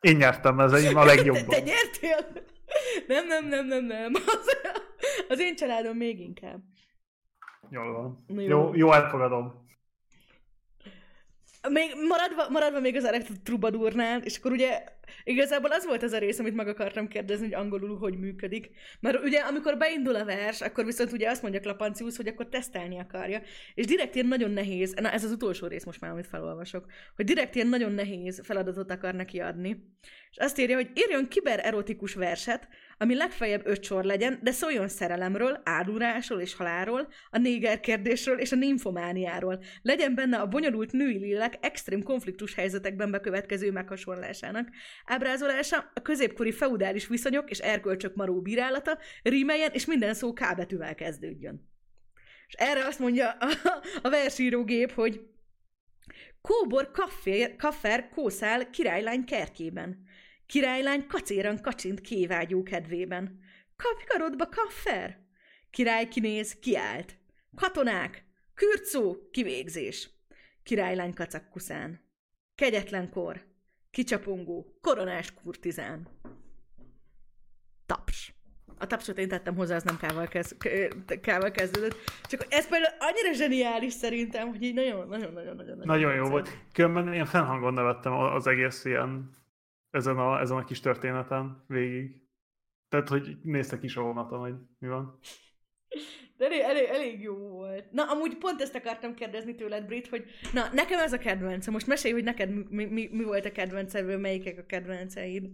[0.00, 1.62] Én nyertem, az enyém a Te, te legjobban.
[1.62, 2.26] nyertél?
[3.06, 4.12] Nem, nem, nem, nem, nem.
[4.14, 4.56] Az,
[5.28, 6.60] az én családom még inkább.
[7.70, 8.24] Jól van.
[8.28, 8.74] Jó, jó.
[8.74, 9.68] jó elfogadom.
[11.68, 14.84] Még maradva, maradva még az Elektro-Trubadurnál, és akkor ugye
[15.24, 18.70] igazából az volt az a rész, amit meg akartam kérdezni, hogy angolul hogy működik.
[19.00, 22.98] Mert ugye amikor beindul a vers, akkor viszont ugye azt mondja Klapancius, hogy akkor tesztelni
[22.98, 23.42] akarja.
[23.74, 27.24] És direkt ilyen nagyon nehéz, na ez az utolsó rész most már, amit felolvasok, hogy
[27.24, 29.84] direkt ilyen nagyon nehéz feladatot akar neki adni.
[30.30, 32.68] És azt írja, hogy írjon kibererotikus verset,
[33.02, 38.52] ami legfeljebb öt sor legyen, de szóljon szerelemről, áldulásról és halálról, a néger kérdésről és
[38.52, 39.62] a nymfomániáról.
[39.82, 44.68] Legyen benne a bonyolult női lélek extrém konfliktus helyzetekben bekövetkező meghasonlásának.
[45.04, 50.94] Ábrázolása a középkori feudális viszonyok és erkölcsök maró bírálata, rímeljen és minden szó K betűvel
[50.94, 51.68] kezdődjön.
[52.46, 53.48] És erre azt mondja a,
[54.02, 55.20] a versírógép, hogy
[56.40, 60.08] Kóbor kaffér, kaffer kószál királylány kertjében.
[60.50, 63.40] Királylány kacéran kacsint kévágyó kedvében.
[63.76, 65.18] Kapkarodba kaffer!
[65.70, 67.16] Király kinéz, kiállt.
[67.56, 68.24] Katonák!
[68.54, 70.10] Kürtszó, kivégzés.
[70.62, 72.00] Királylány kacakkuszán.
[72.54, 73.40] Kegyetlen kor.
[73.90, 76.08] Kicsapongó, koronás kurtizán.
[77.86, 78.32] Taps.
[78.78, 80.56] a tapsot én tettem hozzá, az nem kával, kez,
[81.22, 81.96] kával kezdődött.
[82.22, 85.08] Csak ez például annyira zseniális szerintem, hogy így nagyon,
[85.84, 86.58] nagyon, jó volt.
[86.72, 89.38] Különben ilyen fennhangon nevettem az egész ilyen
[89.90, 92.28] ezen a, ezen a kis történeten végig.
[92.88, 95.18] Tehát, hogy néztek is a vonaton, hogy mi van.
[96.36, 97.90] De elég, elég, elég jó volt.
[97.90, 101.72] Na, amúgy pont ezt akartam kérdezni tőled, Brit, hogy na, nekem ez a kedvencem.
[101.72, 105.50] Most mesélj, hogy neked mi, mi, mi volt a kedvencedből, melyikek a kedvenceid?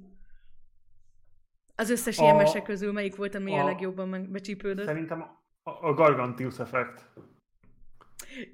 [1.75, 4.87] Az összes a, ilyen mese közül melyik volt, ami a, a legjobban becsípődött?
[4.87, 5.23] Szerintem
[5.63, 7.13] a, a Gargantius effekt.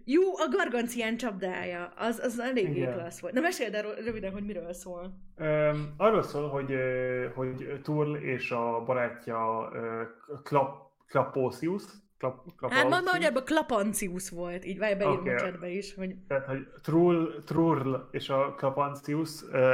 [0.05, 3.35] Jó, a Gargancián csapdája, az, az eléggé klassz volt.
[3.35, 5.13] Na meséld el röviden, hogy miről szól.
[5.39, 6.75] Um, arról szól, hogy,
[7.35, 9.71] hogy Turl és a barátja
[10.43, 11.83] Klap, Klapósius,
[12.19, 15.35] Klap, hát mondd, hogy ebben Klapancius volt, így vagy beírom okay.
[15.35, 15.95] a chatbe is.
[15.95, 16.15] Hogy...
[16.29, 19.31] Tehát, hogy Trull, Trull és a Klapancius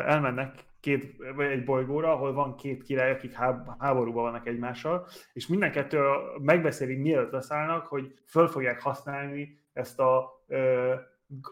[0.06, 3.32] elmennek két, vagy egy bolygóra, ahol van két király, akik
[3.78, 5.98] háborúban vannak egymással, és minden kettő
[6.40, 10.94] megbeszélik, mielőtt leszállnak, hogy föl fogják használni ezt a ö,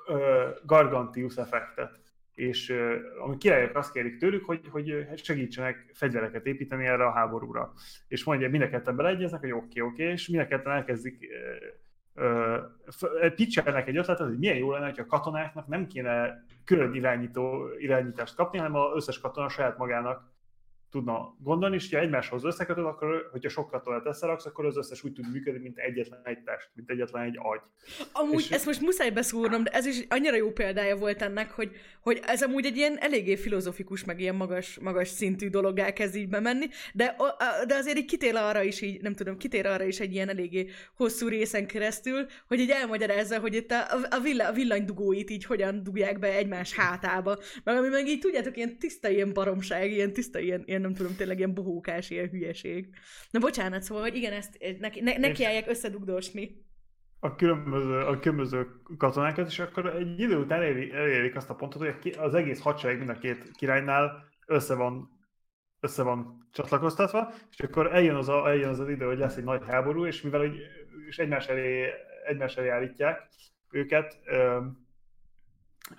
[0.06, 2.00] ö, Gargantius effektet.
[2.34, 7.72] És ö, a királyok azt kérik tőlük, hogy, hogy segítsenek fegyvereket építeni erre a háborúra.
[8.08, 10.72] És mondja, mind a ketten beleegyeznek, hogy oké, okay, oké, okay, és mind a ketten
[10.72, 11.28] elkezdik
[13.34, 18.34] pitchelnek egy ötletet, hogy milyen jó lenne, hogy a katonáknak nem kéne külön irányító, irányítást
[18.34, 20.35] kapni, hanem az összes katona saját magának
[20.90, 25.12] tudna gondolni, és ha egymáshoz összekötöd, akkor, hogyha sok katonát összeraksz, akkor az összes úgy
[25.12, 27.60] tud működni, mint egyetlen egy test, mint egyetlen egy agy.
[28.12, 28.50] Amúgy és...
[28.50, 31.70] ezt most muszáj beszúrnom, de ez is annyira jó példája volt ennek, hogy,
[32.00, 36.28] hogy ez amúgy egy ilyen eléggé filozofikus, meg ilyen magas, magas szintű dolog elkezd így
[36.28, 37.16] bemenni, de,
[37.66, 40.68] de azért így kitér arra is így, nem tudom, kitér arra is egy ilyen eléggé
[40.96, 45.82] hosszú részen keresztül, hogy így elmagyarázza, hogy itt a, a, villa, a villanydugóit így hogyan
[45.82, 50.38] dugják be egymás hátába, meg ami meg így tudjátok, ilyen tiszta ilyen baromság, ilyen tiszta
[50.38, 52.88] ilyen, ilyen nem tudom, tényleg ilyen bohókás, ilyen hülyeség.
[53.30, 56.64] Na bocsánat, szóval, hogy igen, ezt neki, ne, nekiálljak összedugdosni.
[57.20, 58.66] A különböző, a különböző
[58.98, 62.98] katonákat, és akkor egy idő után elérik, elérik azt a pontot, hogy az egész hadsereg
[62.98, 65.16] mind a két királynál össze van
[65.80, 69.44] össze van csatlakoztatva, és akkor eljön az, a, eljön az, az idő, hogy lesz egy
[69.44, 70.56] nagy háború, és mivel hogy,
[71.08, 71.90] és egymás elé,
[72.26, 73.28] egymás elé állítják
[73.70, 74.18] őket,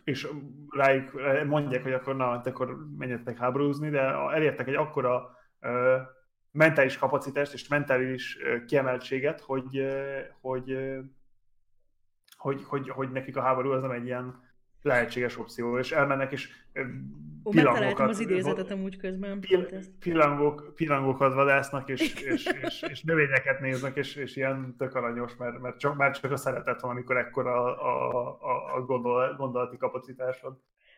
[0.04, 0.28] és
[0.70, 1.12] rájuk
[1.46, 5.72] mondják, hogy akkor na, akkor menjetek háborúzni, de elértek egy akkora uh,
[6.52, 10.98] mentális kapacitást és mentális uh, kiemeltséget, hogy, uh, hogy, uh,
[12.38, 14.47] hogy, hogy, hogy nekik a háború az nem egy ilyen
[14.82, 16.50] lehetséges opció, és elmennek, és
[17.44, 19.40] Ó, megtaláltam az idézetet amúgy közben.
[19.40, 25.60] Pill, pillangókat vadásznak, és, és, és, és, növényeket néznek, és, és ilyen tök aranyos, mert,
[25.60, 30.58] mert csak, már csak a szeretet van, amikor ekkora a, a, a gondol, gondolati kapacitásod.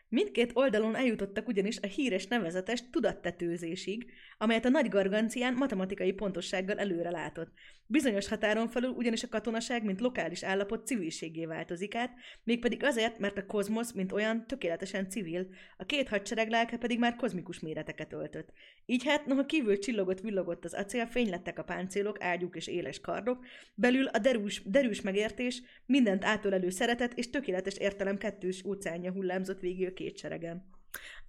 [0.10, 7.10] Mindkét oldalon eljutottak ugyanis a híres nevezetes tudattetőzésig, amelyet a nagy gargancián matematikai pontossággal előre
[7.10, 7.52] látott.
[7.86, 13.38] Bizonyos határon felül ugyanis a katonaság, mint lokális állapot civilségé változik át, mégpedig azért, mert
[13.38, 18.54] a kozmosz, mint olyan, tökéletesen civil, a két hadsereg lelke pedig már kozmikus méreteket öltött.
[18.86, 23.46] Így hát, noha kívül csillogott, villogott az acél, fénylettek a páncélok, ágyúk és éles kardok,
[23.76, 29.86] belül a derűs, derűs megértés, mindent átölelő szeretet és tökéletes értelem kettős óceánja hullámzott végig
[30.00, 30.70] a két seregen.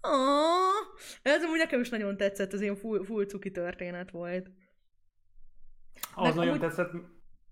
[0.01, 0.87] Ah,
[1.23, 4.51] ez amúgy nekem is nagyon tetszett, az ilyen full, full cuki történet volt.
[6.15, 6.61] Az meg nagyon amúgy...
[6.61, 6.91] tetszett,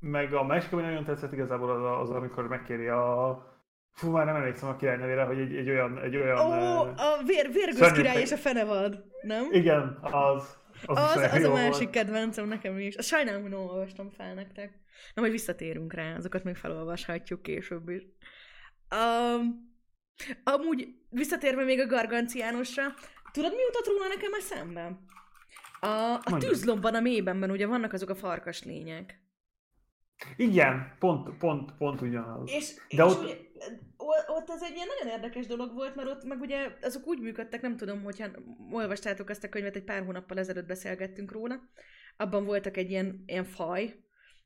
[0.00, 3.56] meg a másik, ami nagyon tetszett igazából az, az amikor megkéri a
[3.92, 5.98] Fú, már nem emlékszem a király nevére, hogy egy, egy olyan...
[5.98, 9.48] Egy olyan Ó, oh, a vér, vérgőz király és a fenevad, nem?
[9.50, 10.56] Igen, az.
[10.86, 11.90] Az, az, az a másik volt.
[11.90, 12.96] kedvencem nekem is.
[12.96, 14.72] Azt sajnálom, hogy nem olvastam fel nektek.
[15.14, 18.02] Na, majd visszatérünk rá, azokat még felolvashatjuk később is.
[18.90, 19.67] Um,
[20.44, 22.94] amúgy visszatérve még a Garganciánosra,
[23.32, 24.98] tudod, mi jutott róla nekem eszembe?
[25.80, 29.20] A, a tűzlomban a mélybenben ugye vannak azok a farkas lények.
[30.36, 32.50] Igen, pont, pont, pont ugyanaz.
[32.50, 33.22] És, De és ott...
[33.22, 33.36] Ugye,
[34.26, 37.60] ott az egy ilyen nagyon érdekes dolog volt, mert ott meg ugye azok úgy működtek,
[37.60, 38.26] nem tudom, hogyha
[38.70, 41.60] olvastátok ezt a könyvet, egy pár hónappal ezelőtt beszélgettünk róla,
[42.16, 44.04] abban voltak egy ilyen, ilyen faj,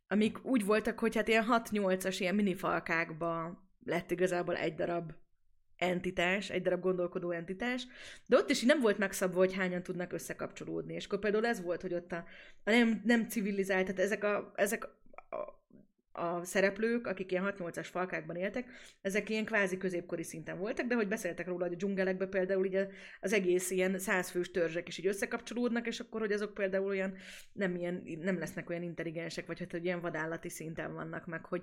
[0.08, 5.12] amik úgy voltak, hogy hát ilyen 6-8-as ilyen minifalkákba lett igazából egy darab
[5.82, 7.86] entitás, egy darab gondolkodó entitás,
[8.26, 10.94] de ott is nem volt megszabva, hogy hányan tudnak összekapcsolódni.
[10.94, 12.24] És akkor például ez volt, hogy ott a,
[12.64, 15.62] a nem, nem civilizált, tehát ezek a, ezek a,
[16.12, 18.68] a szereplők, akik ilyen 6-8-as falkákban éltek,
[19.00, 22.86] ezek ilyen kvázi középkori szinten voltak, de hogy beszéltek róla, hogy a dzsungelekben például így
[23.20, 27.14] az egész ilyen százfős törzsek is így összekapcsolódnak, és akkor, hogy azok például olyan
[27.52, 31.62] nem, ilyen, nem lesznek olyan intelligensek, vagy hát hogy ilyen vadállati szinten vannak meg, hogy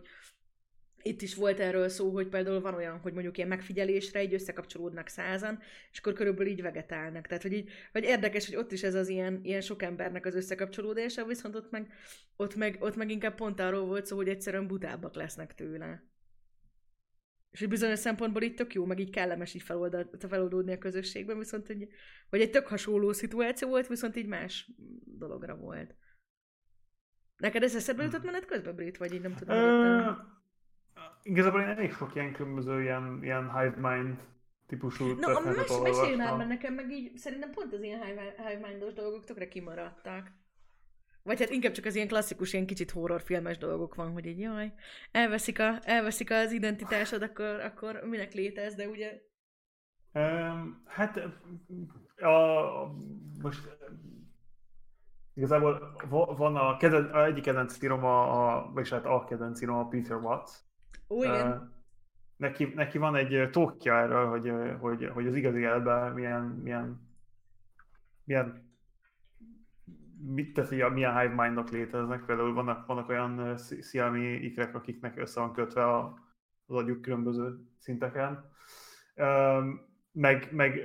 [1.01, 5.07] itt is volt erről szó, hogy például van olyan, hogy mondjuk ilyen megfigyelésre így összekapcsolódnak
[5.07, 5.59] százan,
[5.91, 7.27] és akkor körülbelül így vegetálnak.
[7.27, 10.35] Tehát, hogy így, vagy érdekes, hogy ott is ez az ilyen, ilyen sok embernek az
[10.35, 11.93] összekapcsolódása, viszont ott meg,
[12.35, 16.03] ott meg, ott meg inkább pont arról volt szó, hogy egyszerűen butábbak lesznek tőle.
[17.51, 19.63] És hogy bizonyos szempontból így tök jó, meg így kellemes így
[20.19, 21.88] feloldódni a közösségben, viszont hogy,
[22.29, 24.71] vagy egy tök hasonló szituáció volt, viszont így más
[25.05, 25.95] dologra volt.
[27.38, 29.55] Neked ez eszedbe jutott menet közben, Brit, vagy így nem tudom?
[31.23, 34.17] Igazából én elég sok ilyen különböző ilyen, ilyen hive mind
[34.67, 38.93] típusú Na, mes- mesélj már, mert nekem meg így szerintem pont az ilyen hive, mindos
[38.93, 40.32] dolgok tökre kimaradtak.
[41.23, 44.73] Vagy hát inkább csak az ilyen klasszikus, ilyen kicsit horrorfilmes dolgok van, hogy így jaj,
[45.12, 49.21] elveszik, a, elveszik az identitásod, akkor, akkor minek létez, de ugye...
[50.13, 51.17] Um, hát
[52.15, 52.39] a,
[53.41, 53.77] most
[55.34, 55.95] igazából
[56.38, 59.88] van a, keden, a egyik kedvenc írom, a, a, vagyis hát a kedvenc írom a
[59.88, 60.51] Peter Watts.
[61.10, 61.78] Ó, igen.
[62.38, 67.10] Neki, neki van egy tókja erről, hogy, hogy, hogy az igazi életben milyen, milyen,
[68.23, 68.67] milyen
[70.21, 72.25] mit teszi, milyen hive mindok léteznek.
[72.25, 76.19] Például vannak, vannak olyan szialmi ikrek, akiknek össze van kötve a,
[76.65, 78.52] az agyuk különböző szinteken.
[80.12, 80.80] Meg, meg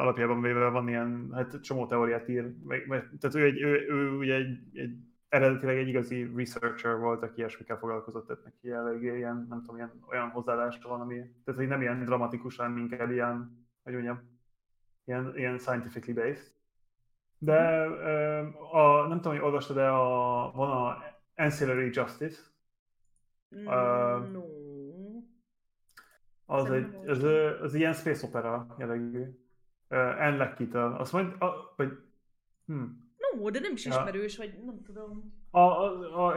[0.00, 4.16] alapjában véve van ilyen, hát csomó teóriát ír, meg, meg, tehát ő, egy, ő, ő
[4.16, 4.96] ugye egy, egy
[5.28, 9.92] eredetileg egy igazi researcher volt, aki ilyesmikkel foglalkozott, tehát neki eléggé ilyen, nem tudom, ilyen,
[10.08, 14.20] olyan hozzáállása van, ami, tehát hogy nem ilyen dramatikus, hanem inkább ilyen, hogy mondjam,
[15.04, 16.54] ilyen, ilyen scientifically based.
[17.38, 17.84] De
[18.70, 22.42] a, nem tudom, hogy olvastad, de a, van a Ancillary Justice.
[23.56, 24.44] Mm, uh, no.
[26.46, 27.22] Az, egy, az,
[27.62, 29.20] az ilyen space opera jellegű.
[29.88, 30.92] Uh, Anne Leckie-től.
[30.92, 31.98] Azt mondja, a, vagy...
[32.66, 32.84] Hm.
[33.50, 34.44] De nem is ismerős, ja.
[34.44, 35.32] vagy nem tudom.
[35.50, 36.34] A, a, a,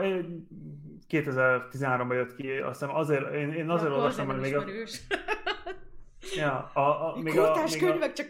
[1.08, 4.64] 2013-ban jött ki, azt hiszem azért, én, én azért olvastam, hogy még a...
[6.36, 8.12] Ja, a, a, még a, még könyvek, a...
[8.12, 8.26] csak,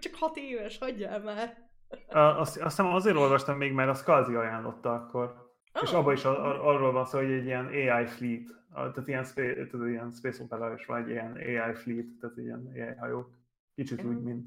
[0.00, 1.68] csak hat éves, hagyjál már.
[2.08, 5.24] Azt, azt hiszem azért olvastam még, mert a Skalzi ajánlotta akkor.
[5.72, 5.82] Oh.
[5.82, 9.88] És abban is ar- arról van szó, hogy egy ilyen AI fleet, tehát ilyen, tehát
[9.88, 13.30] ilyen space opera is van egy ilyen AI fleet, tehát ilyen AI hajók.
[13.74, 14.16] Kicsit uh-huh.
[14.16, 14.46] úgy, mint,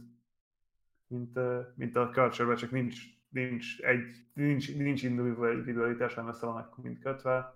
[1.08, 1.40] mint,
[1.76, 7.56] mint a culture csak nincs, nincs, egy, nincs, nincs individualitás, hanem össze vannak mind kötve.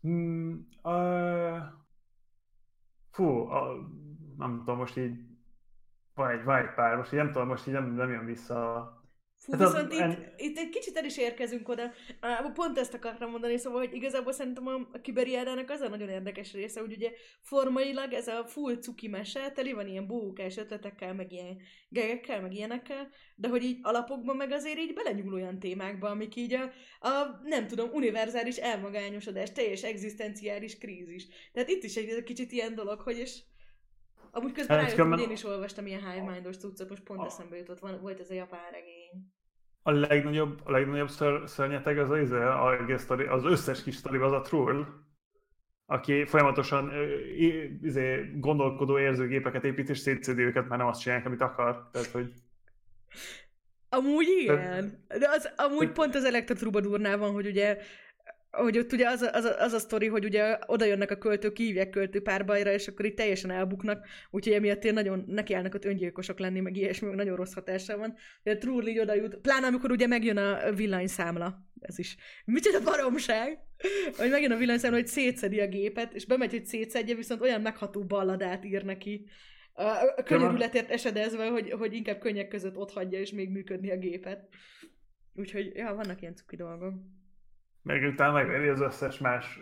[0.00, 1.58] Hmm, uh,
[3.10, 3.86] fú, uh,
[4.36, 5.18] nem tudom, most így
[6.14, 9.03] van egy, van egy pár, most így nem tudom, most így nem, nem jön vissza
[9.44, 10.32] Fú, hát viszont az, itt, en...
[10.36, 11.92] itt egy kicsit el is érkezünk oda.
[12.54, 16.52] Pont ezt akartam mondani, szóval, hogy igazából szerintem a, a kiberiádának az a nagyon érdekes
[16.52, 21.32] része, hogy ugye formailag ez a full cuki mese, teli van ilyen bókás ötletekkel, meg
[21.32, 21.56] ilyen
[21.88, 26.54] gegekkel, meg ilyenekkel, de hogy így alapokban meg azért így belenyúl olyan témákba, amik így
[26.54, 26.62] a,
[27.08, 31.26] a nem tudom, univerzális elmagányosodás, teljes egzisztenciális krízis.
[31.52, 33.40] Tehát itt is egy kicsit ilyen dolog, hogy és
[34.36, 37.56] Amúgy közben hát, rájöttem, hogy én is olvastam ilyen hive mindos cuccot, most pont eszembe
[37.56, 39.03] jutott, van, volt ez a japán regény.
[39.86, 44.86] A legnagyobb, a legnagyobb ször, szörnyeteg az, az, az összes kis sztori az a Trull,
[45.86, 46.92] aki folyamatosan
[47.82, 51.88] izé, gondolkodó érzőgépeket épít, és szétszedi őket, mert nem azt csinálják, amit akar.
[51.92, 52.32] Tehát, hogy...
[53.88, 55.04] Amúgy igen.
[55.08, 57.78] De az, amúgy pont az Elektrotrubadurnál van, hogy ugye
[58.54, 61.18] hogy ott ugye az a, az, a, az a sztori, hogy ugye oda jönnek a
[61.18, 65.84] költők, kívják költő párbajra, és akkor itt teljesen elbuknak, úgyhogy emiatt én nagyon nekiállnak ott
[65.84, 68.14] öngyilkosok lenni, meg ilyesmi, meg nagyon rossz hatása van.
[68.42, 72.16] De Trull így oda jut, pláne amikor ugye megjön a villanyszámla, ez is.
[72.44, 73.58] Micsoda baromság!
[74.16, 78.04] Hogy megjön a villanyszámla, hogy szétszedi a gépet, és bemegy, hogy szétszedje, viszont olyan megható
[78.04, 79.26] balladát ír neki,
[80.16, 84.48] a könyörületért esedezve, hogy, hogy inkább könnyek között ott hagyja, és még működni a gépet.
[85.34, 86.94] Úgyhogy, ja, vannak ilyen cuki dolgok
[87.84, 89.60] meg utána megveri az összes más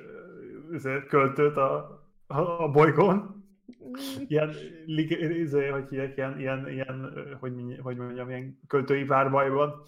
[1.08, 1.74] költőt a,
[2.26, 3.44] a, a bolygón.
[4.26, 4.54] Ilyen,
[4.86, 9.82] izé, hogy hívják, ilyen, ilyen, ilyen hogy, hogy mondjam, ilyen költői párbajban.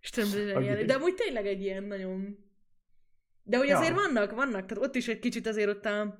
[0.00, 2.38] Istenem, de amúgy tényleg egy ilyen nagyon...
[3.42, 4.02] De hogy azért ja.
[4.02, 6.18] vannak, vannak, tehát ott is egy kicsit azért ott a,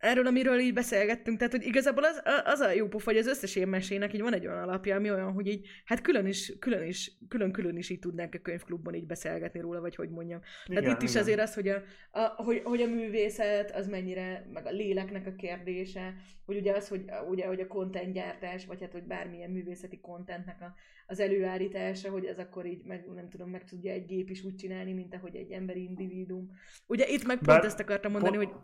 [0.00, 3.56] erről, amiről így beszélgettünk, tehát hogy igazából az, az a jó pofa, hogy az összes
[3.56, 6.86] ilyen mesének így van egy olyan alapja, ami olyan, hogy így, hát külön is, külön
[6.86, 10.40] is, külön-külön is így tudnánk a könyvklubban így beszélgetni róla, vagy hogy mondjam.
[10.66, 11.22] Tehát igen, itt is igen.
[11.22, 15.34] azért az, hogy a, a, hogy, hogy a művészet az mennyire, meg a léleknek a
[15.34, 20.00] kérdése, hogy ugye az, hogy ugye, hogy a content gyártás, vagy hát, hogy bármilyen művészeti
[20.00, 20.74] contentnek a,
[21.06, 24.54] az előállítása, hogy ez akkor így, meg nem tudom, meg tudja egy gép is úgy
[24.54, 26.50] csinálni, mint ahogy egy emberi individuum.
[26.86, 28.62] Ugye itt meg pont Bár, ezt akartam mondani, pont, hogy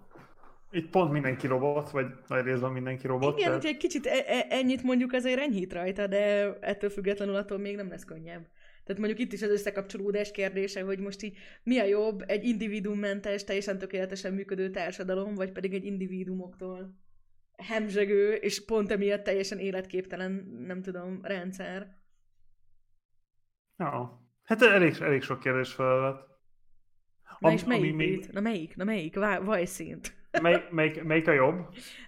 [0.71, 3.39] itt pont mindenki robot, vagy nagy részben mindenki robot.
[3.39, 3.65] Igen, tehát...
[3.65, 7.89] egy kicsit e- e- ennyit mondjuk azért enyhít rajta, de ettől függetlenül attól még nem
[7.89, 8.47] lesz könnyebb.
[8.85, 13.45] Tehát mondjuk itt is az összekapcsolódás kérdése, hogy most így mi a jobb, egy individuummentes,
[13.45, 16.97] teljesen tökéletesen működő társadalom, vagy pedig egy individuumoktól
[17.57, 20.33] hemzsegő, és pont emiatt teljesen életképtelen,
[20.67, 21.97] nem tudom, rendszer.
[23.79, 24.21] Ja.
[24.45, 26.21] Hát elég, elég sok kérdés felvet.
[27.39, 27.95] Na és melyik?
[27.95, 28.29] Még...
[28.33, 28.77] Na melyik?
[28.77, 29.17] Na melyik?
[29.45, 30.15] Vajszint.
[30.43, 31.57] Mely, melyik, melyik a jobb?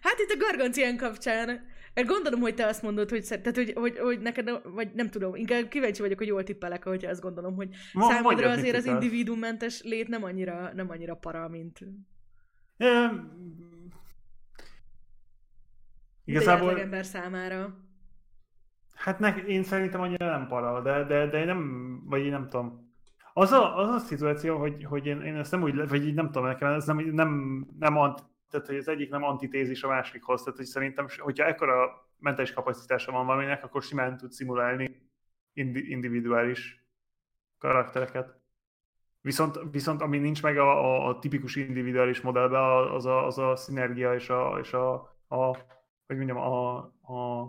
[0.03, 1.67] Hát itt a gargancián kapcsán.
[2.07, 5.69] Gondolom, hogy te azt mondod, hogy, tehát, hogy, hogy, hogy neked, vagy nem tudom, inkább
[5.69, 10.09] kíváncsi vagyok, hogy jól tippelek, hogyha azt gondolom, hogy Ma, számodra azért az individuummentes lét
[10.09, 11.79] nem annyira, nem annyira para, mint...
[12.79, 13.33] Um,
[16.25, 16.81] igazából...
[16.81, 17.87] Ember számára.
[18.95, 22.88] Hát ne, én szerintem annyira nem para, de, de, de nem, vagy én nem tudom.
[23.39, 26.27] Az a, az a szituáció, hogy, hogy én, én ezt nem úgy, vagy így nem
[26.27, 30.43] tudom, nekem ez nem, nem, nem ant, tehát hogy az egyik nem antitézis a másikhoz,
[30.43, 35.11] tehát hogy szerintem, hogyha ekkora mentális kapacitása van valaminek, akkor simán tud szimulálni
[35.53, 36.85] indi, individuális
[37.59, 38.41] karaktereket.
[39.21, 43.57] Viszont, viszont ami nincs meg a, a, a tipikus individuális modellben, az a, az a
[43.57, 44.93] szinergia és a, és a,
[45.29, 45.57] a
[46.07, 47.47] hogy mondjam, a, a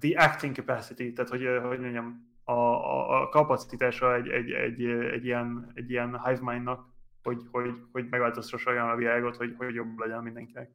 [0.00, 5.24] the acting capacity, tehát hogy, hogy mondjam, a, a, a kapacitása egy, egy, egy, egy,
[5.24, 6.88] ilyen, egy ilyen hive mindnak,
[7.22, 10.70] hogy, hogy, hogy megváltoztassa olyan a világot, hogy, hogy jobb legyen mindenkinek.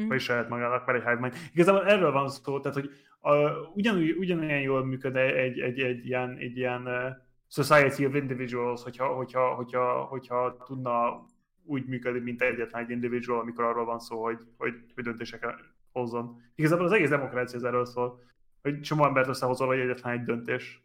[0.00, 0.08] Mm.
[0.08, 1.34] Vagy saját magának, mert egy hive mind.
[1.52, 6.36] Igazából erről van szó, tehát hogy a, ugyanúgy, ugyanilyen jól működ egy, egy, egy, ilyen,
[6.36, 7.10] egy ilyen uh,
[7.48, 11.26] society of individuals, hogyha, hogyha, hogyha, hogyha tudna
[11.64, 15.60] úgy működni, mint egyetlen egy individual, amikor arról van szó, hogy, hogy, hogy döntéseket
[15.92, 16.40] hozzon.
[16.54, 18.20] Igazából az egész demokrácia az erről szól,
[18.62, 20.82] hogy csomó embert összehozol, hogy egyetlen egy döntés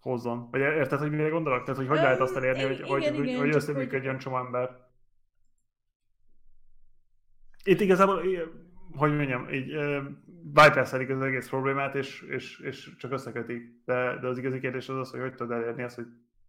[0.00, 0.50] hozzon.
[0.50, 1.62] Vagy érted, hogy mire gondolok?
[1.62, 4.84] Tehát, hogy hogy lehet azt elérni, hogy, igen, hogy, igen, hogy, hogy összeműködjön csomó ember.
[7.64, 8.22] Itt igazából,
[8.92, 9.76] hogy mondjam, így
[10.52, 13.84] bypasselik az egész problémát, és, és, és csak összekötik.
[13.84, 16.06] De, de az igazi kérdés az az, hogy hogy tudod elérni azt, hogy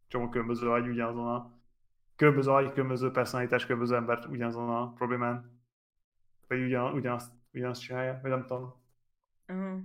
[0.08, 1.58] csomó különböző agy ugyanazon a
[2.16, 5.62] különböző agy, különböző personalitás, különböző ember ugyanazon a problémán,
[6.48, 8.74] vagy ugyan, ugyanazt, ugyanazt csinálja, vagy nem tudom.
[9.48, 9.80] Uh-huh.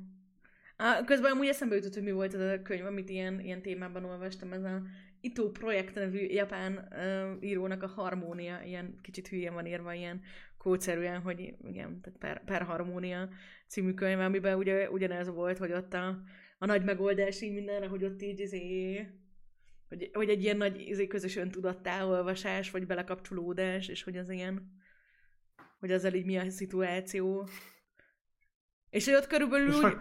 [0.82, 4.04] Á, közben amúgy eszembe jutott, hogy mi volt ez a könyv, amit ilyen, ilyen témában
[4.04, 4.82] olvastam, ez a
[5.20, 10.20] Ito Projekt nevű japán uh, írónak a harmónia, ilyen kicsit hülyén van írva, ilyen
[10.58, 13.28] kódszerűen, hogy igen, tehát per, per harmónia
[13.66, 16.18] című könyv, amiben ugye ugyanez volt, hogy ott a,
[16.58, 19.06] a nagy megoldás így mindenre, hogy ott így izé,
[19.88, 24.72] hogy, hogy egy ilyen nagy izé, közös öntudattá olvasás, vagy belekapcsolódás, és hogy az ilyen,
[25.78, 27.48] hogy ezzel így mi a szituáció.
[28.90, 29.96] És hogy ott körülbelül és úgy...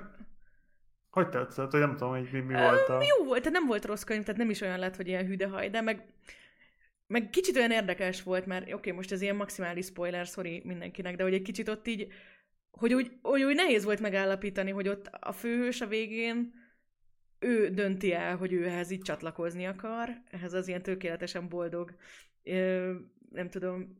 [1.12, 1.72] hogy tetszett?
[1.72, 3.02] Hogy nem tudom, hogy mi, mi volt a...
[3.18, 5.70] Jó volt, tehát nem volt rossz könyv, tehát nem is olyan lett, hogy ilyen hüdehaj,
[5.70, 6.06] de meg,
[7.08, 11.16] meg kicsit olyan érdekes volt, mert oké, okay, most ez ilyen maximális spoiler, sorry mindenkinek,
[11.16, 12.08] de hogy egy kicsit ott így,
[12.72, 16.54] hogy úgy, hogy úgy nehéz volt megállapítani, hogy ott a főhős a végén
[17.40, 21.96] ő dönti el, hogy ő ehhez így csatlakozni akar, ehhez az ilyen tökéletesen boldog,
[23.32, 24.00] nem tudom,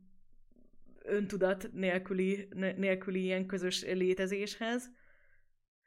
[1.02, 4.90] öntudat nélküli, nélküli ilyen közös létezéshez.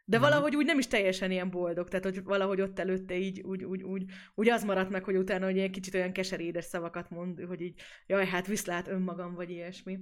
[0.08, 3.64] De valahogy úgy nem is teljesen ilyen boldog, tehát hogy valahogy ott előtte így úgy,
[3.64, 7.40] úgy, úgy, úgy az maradt meg, hogy utána hogy ilyen kicsit olyan keserédes szavakat mond,
[7.40, 10.00] hogy így jaj, hát viszlát önmagam, vagy ilyesmi.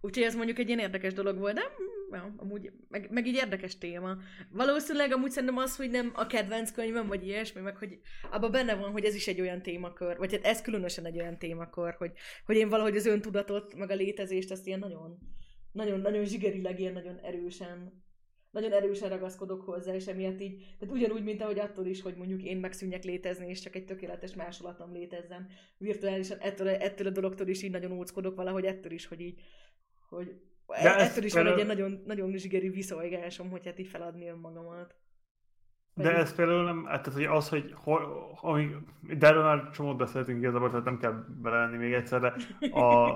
[0.00, 1.62] Úgyhogy ez mondjuk egy ilyen érdekes dolog volt, de
[2.10, 4.16] ja, amúgy, meg, meg így érdekes téma.
[4.50, 8.74] Valószínűleg amúgy szerintem az, hogy nem a kedvenc könyvem, vagy ilyesmi, meg hogy abban benne
[8.74, 12.12] van, hogy ez is egy olyan témakör, vagy hát ez különösen egy olyan témakör, hogy,
[12.44, 15.18] hogy én valahogy az öntudatot, meg a létezést, azt ilyen nagyon,
[15.72, 18.04] nagyon, nagyon zsigerileg, ilyen nagyon erősen
[18.56, 22.42] nagyon erősen ragaszkodok hozzá, és emiatt így, tehát ugyanúgy, mint ahogy attól is, hogy mondjuk
[22.42, 27.62] én megszűnjek létezni, és csak egy tökéletes másolatom létezzen virtuálisan, ettől, ettől a dologtól is
[27.62, 29.40] így nagyon óckodok valahogy, ettől is, hogy így,
[30.08, 34.94] hogy de ettől is van egy nagyon, nagyon zsigeri viszolgásom, hogy hát így feladni önmagamat.
[35.94, 37.74] De ez például nem, hát tehát hogy az, hogy,
[38.34, 42.34] hogy de erről már csomót beszéltünk igazából, tehát nem kell belelenni még egyszer, de
[42.70, 43.08] a,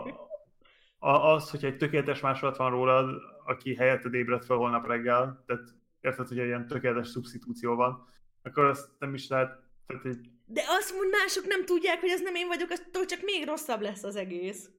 [0.98, 3.08] a, az, hogy egy tökéletes másolat van rólad,
[3.50, 8.08] aki helyetted ébred fel holnap reggel, tehát érted, hogy egy ilyen tökéletes szubstitúció van,
[8.42, 10.30] akkor azt nem is lehet, tehát egy...
[10.46, 13.80] De azt mondj, mások nem tudják, hogy ez nem én vagyok, attól csak még rosszabb
[13.80, 14.70] lesz az egész.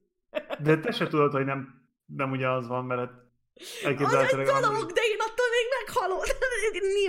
[0.62, 5.20] De te se tudod, hogy nem nem ugyanaz van, mert az egy dolog, de én
[6.08, 6.24] meghalok.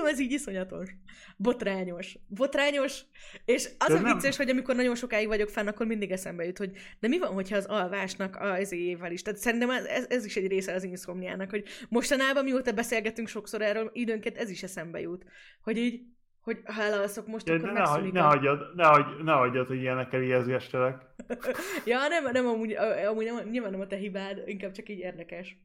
[0.03, 0.89] Mi ez így iszonyatos.
[1.37, 2.17] Botrányos.
[2.27, 3.01] Botrányos.
[3.45, 4.13] És az de a nem.
[4.13, 7.33] vicces, hogy amikor nagyon sokáig vagyok fenn, akkor mindig eszembe jut, hogy de mi van,
[7.33, 9.21] hogyha az alvásnak az évvel is.
[9.21, 13.89] Tehát szerintem ez, ez is egy része az inszomniának, hogy mostanában, mióta beszélgetünk sokszor erről,
[13.93, 15.25] időnket ez is eszembe jut.
[15.61, 16.01] Hogy így
[16.43, 19.77] hogy ha elalszok most, ja, akkor ne, hagy, ne, hagyjad, ne, hagyj, ne hagyjad, hogy
[19.77, 20.95] ilyenekkel ijeszgestelek.
[21.85, 22.73] ja, nem, nem amúgy,
[23.09, 25.57] amúgy nem, nyilván nem a te hibád, inkább csak így érdekes.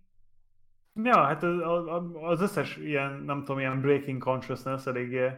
[1.02, 5.30] Ja, hát az, az összes ilyen, nem tudom, ilyen breaking consciousness eléggé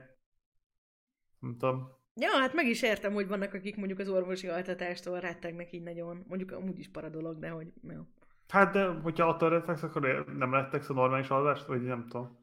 [1.40, 1.98] Nem tudom.
[2.14, 6.24] Ja, hát meg is értem, hogy vannak, akik mondjuk az orvosi altatástól rettegnek így nagyon.
[6.28, 7.72] Mondjuk amúgy is para dolog, de hogy...
[7.88, 8.00] Jó.
[8.48, 12.38] Hát, de hogyha attól rettegsz, akkor nem rettegsz a normális alvást, vagy nem tudom.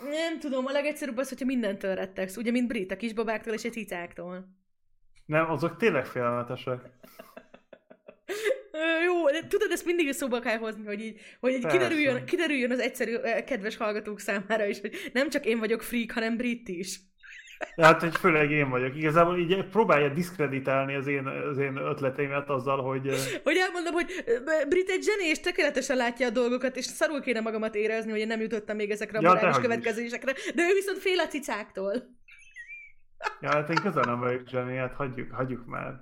[0.00, 2.36] Nem tudom, a legegyszerűbb az, hogyha mindentől rettegsz.
[2.36, 4.48] Ugye, mint brit, a kisbabáktól és a cicáktól.
[5.26, 6.90] Nem, azok tényleg félelmetesek.
[9.04, 11.78] Jó, de tudod, ezt mindig szóba kell hozni, hogy így, hogy így Persze.
[11.78, 13.16] kiderüljön, kiderüljön az egyszerű,
[13.46, 17.00] kedves hallgatók számára is, hogy nem csak én vagyok freak, hanem brit is.
[17.76, 18.96] Hát, hogy főleg én vagyok.
[18.96, 23.08] Igazából így próbálja diszkreditálni az én, az én ötleteimet azzal, hogy...
[23.42, 24.24] Hogy elmondom, hogy
[24.68, 28.26] Brit egy zseni, és tökéletesen látja a dolgokat, és szarul kéne magamat érezni, hogy én
[28.26, 29.70] nem jutottam még ezekre a Ja, morális dehogy is.
[29.70, 31.92] következésekre, de ő viszont fél a cicáktól.
[33.40, 35.92] Ja, hát én közel nem vagyok zseni, hát hagyjuk, hagyjuk már.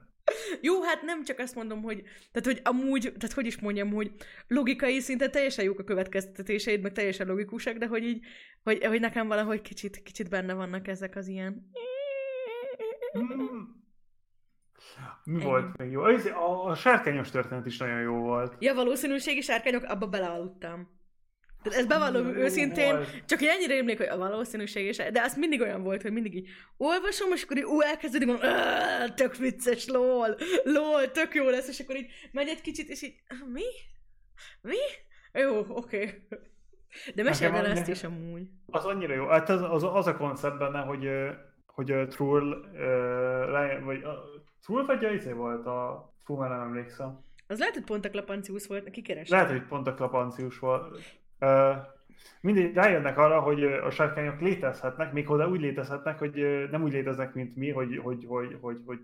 [0.60, 4.12] Jó, hát nem csak azt mondom, hogy, tehát, hogy amúgy, tehát hogy is mondjam, hogy
[4.48, 8.24] logikai szinten teljesen jók a következtetéseid, meg teljesen logikusak, de hogy így,
[8.62, 11.70] hogy, hogy nekem valahogy kicsit, kicsit benne vannak ezek az ilyen...
[15.24, 15.44] Mi Ennyi.
[15.44, 16.02] volt még jó?
[16.02, 18.56] Az- A, a sárkányos történet is nagyon jó volt.
[18.58, 21.00] Ja, valószínűségi sárkányok, abba belealudtam.
[21.62, 23.24] Tehát ezt bevallom Jó őszintén, volt.
[23.26, 26.34] csak hogy ennyire rémlik, hogy a valószínűség is, de az mindig olyan volt, hogy mindig
[26.34, 31.48] így olvasom, és akkor így ú, elkezdődik, mondom, "Áh, tök vicces, lol, lol, tök jó
[31.48, 33.62] lesz, és akkor így megy egy kicsit, és így, "Ah, mi?
[34.60, 34.76] Mi?
[35.40, 36.26] Jó, oké.
[37.14, 38.42] De mesélj el a- ezt is amúgy.
[38.66, 39.26] Az annyira jó.
[39.26, 41.08] Hát az, az, az a koncept benne, hogy,
[41.66, 44.10] hogy uh, Trull, uh, vagy uh,
[44.62, 46.10] Trull vagy a izé volt a...
[46.24, 47.24] Fú, már nem emlékszem.
[47.46, 49.28] Az lehet, hogy pont a Klapancius volt, neki keres.
[49.28, 50.98] Lehet, hogy pont a klapancius volt.
[52.40, 57.56] Mindig rájönnek arra, hogy a sárkányok létezhetnek, méghozzá úgy létezhetnek, hogy nem úgy léteznek, mint
[57.56, 59.00] mi, hogy, hogy, hogy, hogy, hogy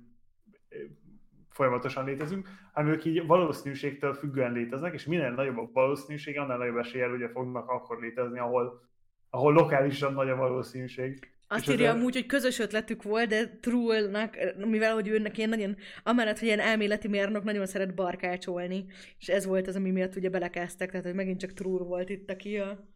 [1.50, 6.76] folyamatosan létezünk, hanem ők így valószínűségtől függően léteznek, és minél nagyobb a valószínűség, annál nagyobb
[6.76, 8.82] eséllyel ugye fognak akkor létezni, ahol,
[9.30, 11.32] ahol lokálisan nagy a valószínűség.
[11.48, 15.48] Azt És írja ezzel- amúgy, hogy közös ötletük volt, de Trullnak, mivel hogy őnek ilyen
[15.48, 18.86] nagyon, amellett, hogy ilyen elméleti mérnök nagyon szeret barkácsolni,
[19.18, 22.30] és ez volt az, ami miatt ugye belekezdtek, tehát hogy megint csak Trull volt itt,
[22.30, 22.88] aki a...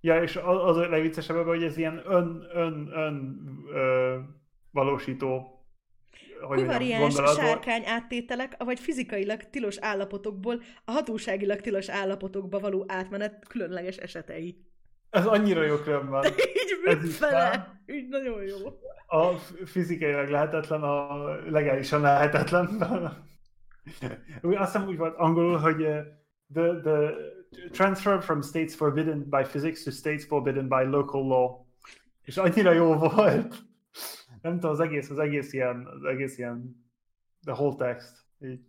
[0.00, 3.38] Ja, és az az a legviccesebb ebben, hogy ez ilyen ön, ön, ön
[3.72, 4.18] ö,
[4.70, 5.52] valósító
[6.40, 6.64] hogy
[7.26, 7.36] volt.
[7.36, 14.67] sárkány áttételek, vagy fizikailag tilos állapotokból a hatóságilag tilos állapotokba való átmenet különleges esetei.
[15.10, 16.24] Ez annyira jó különben.
[16.84, 17.80] Így fele?
[17.86, 18.56] Így nagyon jó.
[19.06, 22.66] A fizikailag lehetetlen, a legálisan lehetetlen.
[24.42, 26.00] Azt hiszem úgy volt angolul, hogy uh,
[26.52, 27.14] the, the
[27.70, 31.66] transfer from states forbidden by physics to states forbidden by local law.
[32.22, 33.54] És annyira jó volt.
[34.42, 36.86] Nem tudom, az egész, az egész ilyen, az egész ilyen,
[37.44, 38.26] the whole text.
[38.40, 38.60] Így,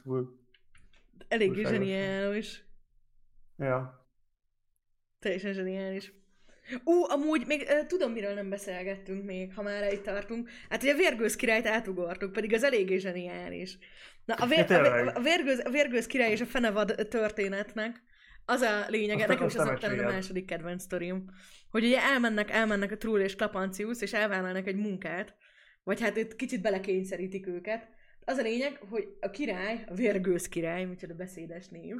[1.28, 2.66] Eléggé zseniális.
[3.58, 4.08] ja.
[5.20, 6.14] Teljesen zseniális.
[6.84, 10.50] Ú, amúgy még uh, tudom, miről nem beszélgettünk még, ha már itt tartunk.
[10.70, 13.78] Hát ugye a Vérgőz királyt átugortuk, pedig az eléggé zseniális.
[14.26, 18.02] Na, a, vér, a, a, vérgőz, a Vérgőz király és a Fenevad történetnek
[18.46, 21.26] az a lényege, nekem is az ott a második kedvenc sztorim,
[21.70, 25.36] hogy ugye elmennek, elmennek a Trull és Klapancius, és elvállalnak egy munkát,
[25.84, 27.88] vagy hát itt kicsit belekényszerítik őket.
[28.26, 31.96] Az a lényeg, hogy a király, a Vérgőz király, micsoda beszédes név,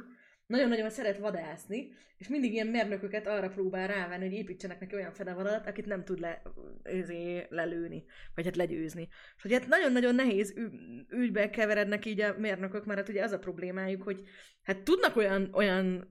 [0.50, 5.66] nagyon-nagyon szeret vadászni, és mindig ilyen mérnököket arra próbál rávenni, hogy építsenek neki olyan fenevadat,
[5.66, 6.42] akit nem tud le,
[6.82, 9.08] őzé, lelőni, vagy hát legyőzni.
[9.36, 10.54] És hogy hát nagyon-nagyon nehéz
[11.10, 14.22] ügybe keverednek így a mérnökök, mert hát ugye az a problémájuk, hogy
[14.70, 16.08] hát tudnak olyan, olyan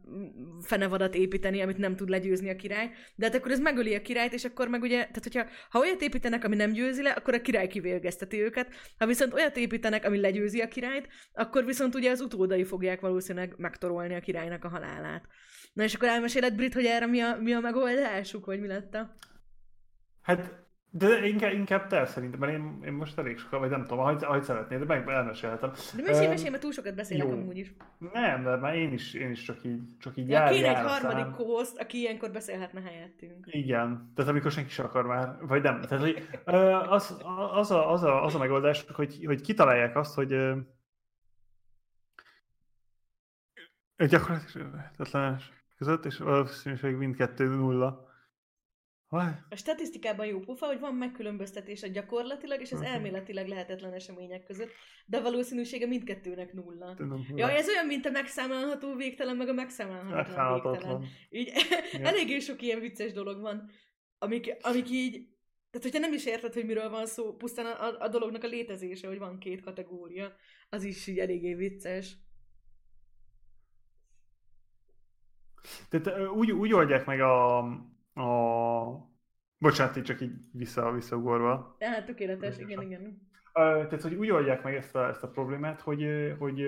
[0.62, 4.34] fenevadat építeni, amit nem tud legyőzni a király, de hát akkor ez megöli a királyt,
[4.34, 7.42] és akkor meg ugye, tehát hogyha ha olyat építenek, ami nem győzi le, akkor a
[7.42, 12.22] király kivégezteti őket, ha viszont olyat építenek, ami legyőzi a királyt, akkor viszont ugye az
[12.22, 15.26] utódai fogják valószínűleg megtorolni a királynak a halálát.
[15.74, 18.94] Na és akkor elmeséled, Brit, hogy erre mi a, mi a megoldásuk, vagy mi lett
[18.94, 19.16] a...
[20.22, 24.00] Hát, de inkább, inkább te szerintem, mert én, én most elég sokat, vagy nem tudom,
[24.00, 25.72] ahogy, ahogy szeretnéd, de meg elmesélhetem.
[25.96, 27.34] De mesélj, Öm, mesélj, mert túl sokat beszélek jó.
[27.34, 27.74] amúgy is.
[28.14, 30.74] Nem, de már én is, én is csak így, csak így Ja, jár, kéne egy
[30.74, 33.48] jár harmadik host, aki ilyenkor beszélhetne helyettünk.
[33.50, 35.82] Igen, tehát amikor senki sem akar már, vagy nem.
[35.82, 36.28] Tehát, hogy,
[36.90, 37.18] az,
[37.54, 40.56] az, a, az, a, az a megoldás, hogy, hogy kitalálják azt, hogy ö,
[44.08, 45.38] gyakorlatilag
[45.78, 48.09] között, és valószínűség mindkettő nulla.
[49.50, 52.88] A statisztikában jó pufa, hogy van megkülönböztetés a gyakorlatilag és az Mhm.
[52.88, 54.72] elméletileg lehetetlen események között,
[55.06, 56.94] de a valószínűsége mindkettőnek nulla.
[56.94, 61.04] tudom, Ja, ez olyan, mint a megszámolható végtelen, meg a megszámolhatatlan végtelen.
[61.30, 61.52] Így
[61.92, 62.08] Ja.
[62.08, 63.70] eléggé sok ilyen vicces dolog van,
[64.18, 65.12] amik, amik így,
[65.72, 69.08] tehát hogyha nem is érted, hogy miről van szó, pusztán a, a, dolognak a létezése,
[69.08, 70.34] hogy van két kategória,
[70.70, 72.16] az is így eléggé vicces.
[75.90, 77.58] Tehát úgy, úgy oldják meg a,
[78.14, 79.10] a
[79.60, 81.76] Bocsánat, így csak így vissza, visszagorva.
[81.80, 83.28] Hát tökéletes, igen, igen.
[83.54, 86.06] Tehát, hogy úgy oldják meg ezt a, ezt a problémát, hogy,
[86.40, 86.64] hogy,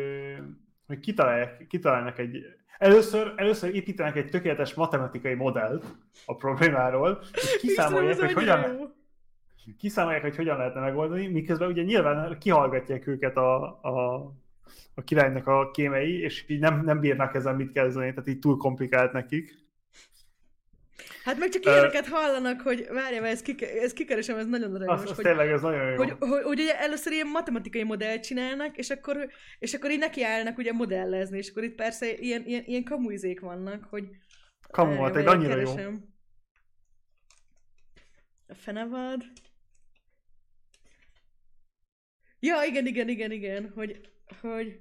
[0.87, 2.45] hogy kitalálják, kitalálnak egy...
[2.77, 5.85] Először, először építenek egy tökéletes matematikai modellt
[6.25, 8.93] a problémáról, és kiszámolják, hogy hogyan,
[9.77, 14.15] kiszámolják, hogy hogyan lehetne megoldani, miközben ugye nyilván kihallgatják őket a, a,
[14.93, 18.57] a királynak a kémei, és így nem, nem bírnak ezen mit kezdeni, tehát így túl
[18.57, 19.60] komplikált nekik.
[21.23, 25.03] Hát meg csak ilyeneket uh, hallanak, hogy várjál, ez, kike, ez kikeresem, ez nagyon aranyos.
[25.03, 25.95] Az, az hogy, tényleg, ez nagyon jó.
[25.95, 29.29] Hogy, hogy, hogy, ugye először ilyen matematikai modellt csinálnak, és akkor,
[29.59, 33.83] és akkor így nekiállnak ugye modellezni, és akkor itt persze ilyen, ilyen, ilyen kamuizék vannak,
[33.83, 34.09] hogy...
[34.71, 35.91] Kamu volt, egy annyira keresem.
[35.91, 35.97] jó.
[38.47, 39.23] A fenevad.
[42.39, 44.09] Ja, igen, igen, igen, igen, hogy,
[44.41, 44.79] hogy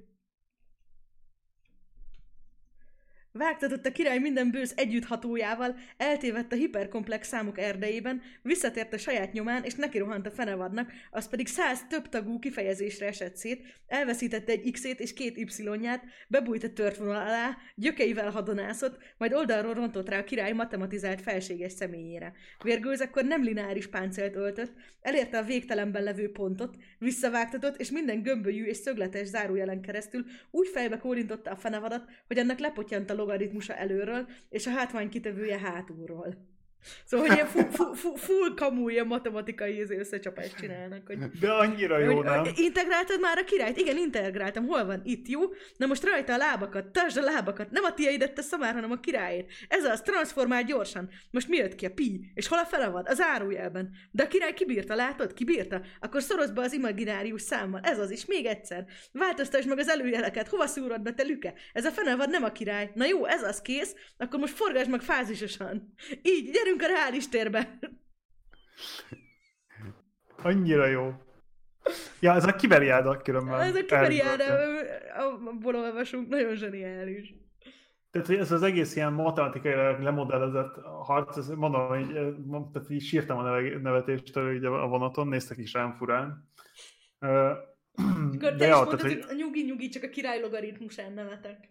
[3.40, 9.64] Vágtatott a király minden bősz együtthatójával, eltévedt a hiperkomplex számok erdejében, visszatért a saját nyomán,
[9.64, 14.70] és neki rohant a fenevadnak, az pedig száz több tagú kifejezésre esett szét, elveszítette egy
[14.72, 20.18] X-ét és két Y-ját, bebújt a tört vonal alá, gyökeivel hadonászott, majd oldalról rontott rá
[20.18, 22.32] a király matematizált felséges személyére.
[22.62, 28.64] Vérgőz akkor nem lineáris páncélt öltött, elérte a végtelenben levő pontot, visszavágtatott, és minden gömbölyű
[28.64, 34.28] és szögletes zárójelen keresztül úgy fejbe kólintotta a fenevadat, hogy annak lepottyant a logaritmusa előről,
[34.48, 36.34] és a hátvány kitevője hátulról.
[37.04, 41.06] Szóval, hogy ilyen full, full, full, full kamu, ilyen matematikai összecsapást csinálnak.
[41.06, 42.44] Hogy, De annyira jó, hogy, nem?
[42.54, 43.76] Integráltad már a királyt?
[43.76, 44.66] Igen, integráltam.
[44.66, 45.00] Hol van?
[45.04, 45.40] Itt, jó?
[45.76, 47.70] Na most rajta a lábakat, tartsd a lábakat.
[47.70, 49.52] Nem a tiaidet tesz már, hanem a királyét.
[49.68, 51.08] Ez az, transformál gyorsan.
[51.30, 51.86] Most mi jött ki?
[51.86, 52.30] A pi.
[52.34, 53.08] És hol a felevad?
[53.08, 53.90] Az árójelben.
[54.10, 55.32] De a király kibírta, látod?
[55.32, 55.80] Kibírta?
[56.00, 57.80] Akkor szorozd be az imaginárius számmal.
[57.82, 58.26] Ez az is.
[58.26, 58.84] Még egyszer.
[59.12, 60.48] Változtasd meg az előjeleket.
[60.48, 61.54] Hova szúrod be, te lüke?
[61.72, 62.90] Ez a fenevad nem a király.
[62.94, 63.94] Na jó, ez az kész.
[64.16, 65.94] Akkor most forgasd meg fázisosan.
[66.22, 67.78] Így, gyere gyerünk a reális térbe.
[70.42, 71.12] Annyira jó.
[72.20, 73.60] Ja, ez a kiberiáda különben.
[73.60, 74.44] Ez a kiberiáda,
[75.48, 77.34] abból olvasunk, nagyon zseniális.
[78.10, 82.06] Tehát, hogy ez az egész ilyen matematikai lemodellezett harc, ez mondom, hogy
[82.72, 86.48] tehát így sírtam a nevetéstől ugye a vonaton, néztek is rám furán.
[87.20, 91.68] Akkor te is ja, mondtad, tehát, hogy a nyugi-nyugi, csak a király logaritmusán nevetek.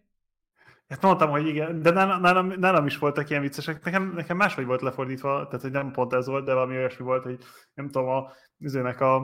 [0.90, 3.84] Hát mondtam, hogy igen, de nálam, nálam, nálam is voltak ilyen viccesek.
[3.84, 7.24] Nekem, nekem máshogy volt lefordítva, tehát hogy nem pont ez volt, de valami olyasmi volt,
[7.24, 7.38] hogy
[7.74, 9.16] nem tudom, a, üzőnek a,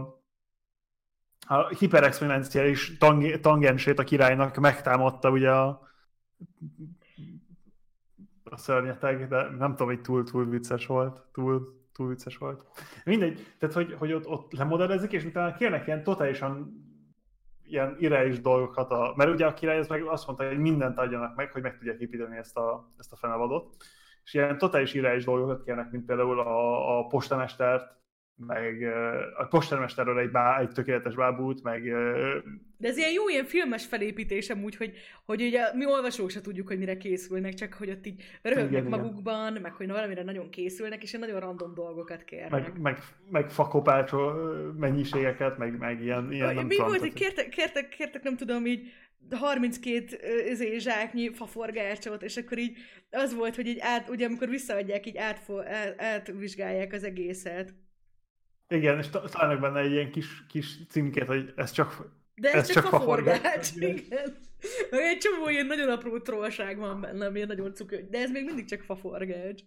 [1.47, 5.81] a hiperexponenciális tang, tangensét a királynak megtámadta ugye a,
[8.43, 12.65] a szörnyeteg, de nem tudom, hogy túl, túl vicces volt, túl, túl vicces volt.
[13.03, 16.84] Mindegy, tehát hogy, hogy ott, ott lemodellezik, és utána kérnek ilyen totálisan
[17.67, 21.35] ilyen irreális dolgokat, a, mert ugye a király ez meg azt mondta, hogy mindent adjanak
[21.35, 23.75] meg, hogy meg tudják építeni ezt a, ezt a fenevadot,
[24.23, 27.93] és ilyen totális irreális dolgokat kérnek, mint például a, a postamestert,
[28.35, 28.83] meg
[29.37, 31.93] a postermesterről egy, bá, egy tökéletes bábút, meg...
[32.85, 34.93] De ez ilyen jó, ilyen filmes felépítés amúgy, hogy,
[35.25, 39.53] hogy ugye mi olvasók se tudjuk, hogy mire készülnek, csak hogy ott így röhögnek magukban,
[39.53, 42.51] meg hogy valamire nagyon készülnek, és ilyen nagyon random dolgokat kérnek.
[42.51, 42.97] Meg, meg,
[43.29, 44.31] meg fakopácsó
[44.77, 48.91] mennyiségeket, meg, meg ilyen, ilyen nem Mi volt, hogy kértek, kértek, kértek, nem tudom, így
[49.31, 50.17] 32
[50.49, 52.77] ezé, zsáknyi faforgácsot, és akkor így
[53.11, 57.73] az volt, hogy így át, ugye amikor visszaadják, így átfo, át, átvizsgálják az egészet.
[58.67, 62.71] Igen, és találnak benne egy ilyen kis, kis címkét, hogy ez csak De ez, ez
[62.71, 63.75] csak, csak faforgács.
[63.75, 64.37] Igen.
[64.89, 68.65] Egy csomó ilyen nagyon apró trollság van benne, ilyen nagyon cukör, de ez még mindig
[68.65, 69.61] csak faforgács.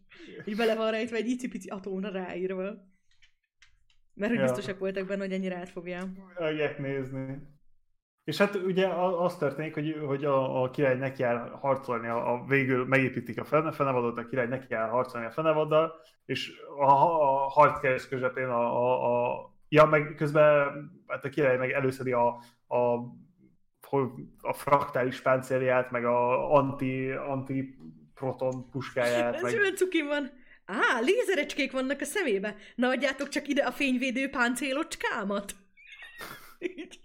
[0.45, 2.65] Így bele van rejtve egy icipici atómra ráírva.
[4.15, 4.47] Mert hogy ja.
[4.47, 6.09] biztosak voltak benne, hogy ennyire átfogja.
[6.35, 7.57] Fogják nézni.
[8.25, 12.45] És hát ugye az történik, hogy, hogy a, a király neki jár harcolni, a, a
[12.47, 15.93] végül megépítik a fenevadot, a király neki jár harcolni a fenevaddal,
[16.25, 20.73] és a, a harc közepén a, a, a Ja, meg közben
[21.07, 22.27] hát a király meg előszedi a,
[22.67, 22.77] a,
[24.41, 27.79] a fraktális páncélját, meg a anti, anti
[28.15, 29.35] proton puskáját.
[29.35, 29.59] Ez meg...
[29.59, 30.31] olyan cuki van.
[30.65, 32.57] Á, lézerecskék vannak a szemébe.
[32.75, 35.55] Na adjátok csak ide a fényvédő páncélocskámat.
[36.59, 37.01] Így.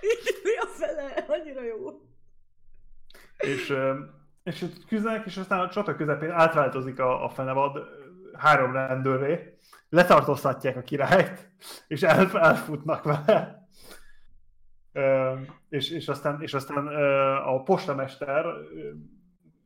[0.00, 1.24] Így mi a fele?
[1.28, 2.00] Annyira jó.
[3.38, 3.74] És,
[4.42, 7.78] és küzdenek, és aztán a csata közepén átváltozik a, a fenevad
[8.38, 9.56] három rendőré,
[9.92, 11.50] letartóztatják a királyt,
[11.86, 13.66] és el, elfutnak vele.
[14.92, 15.34] Ö,
[15.68, 18.44] és, és, aztán, és aztán ö, a postamester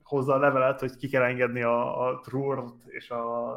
[0.02, 3.50] hozza a levelet, hogy ki kell engedni a, a Trurt és a,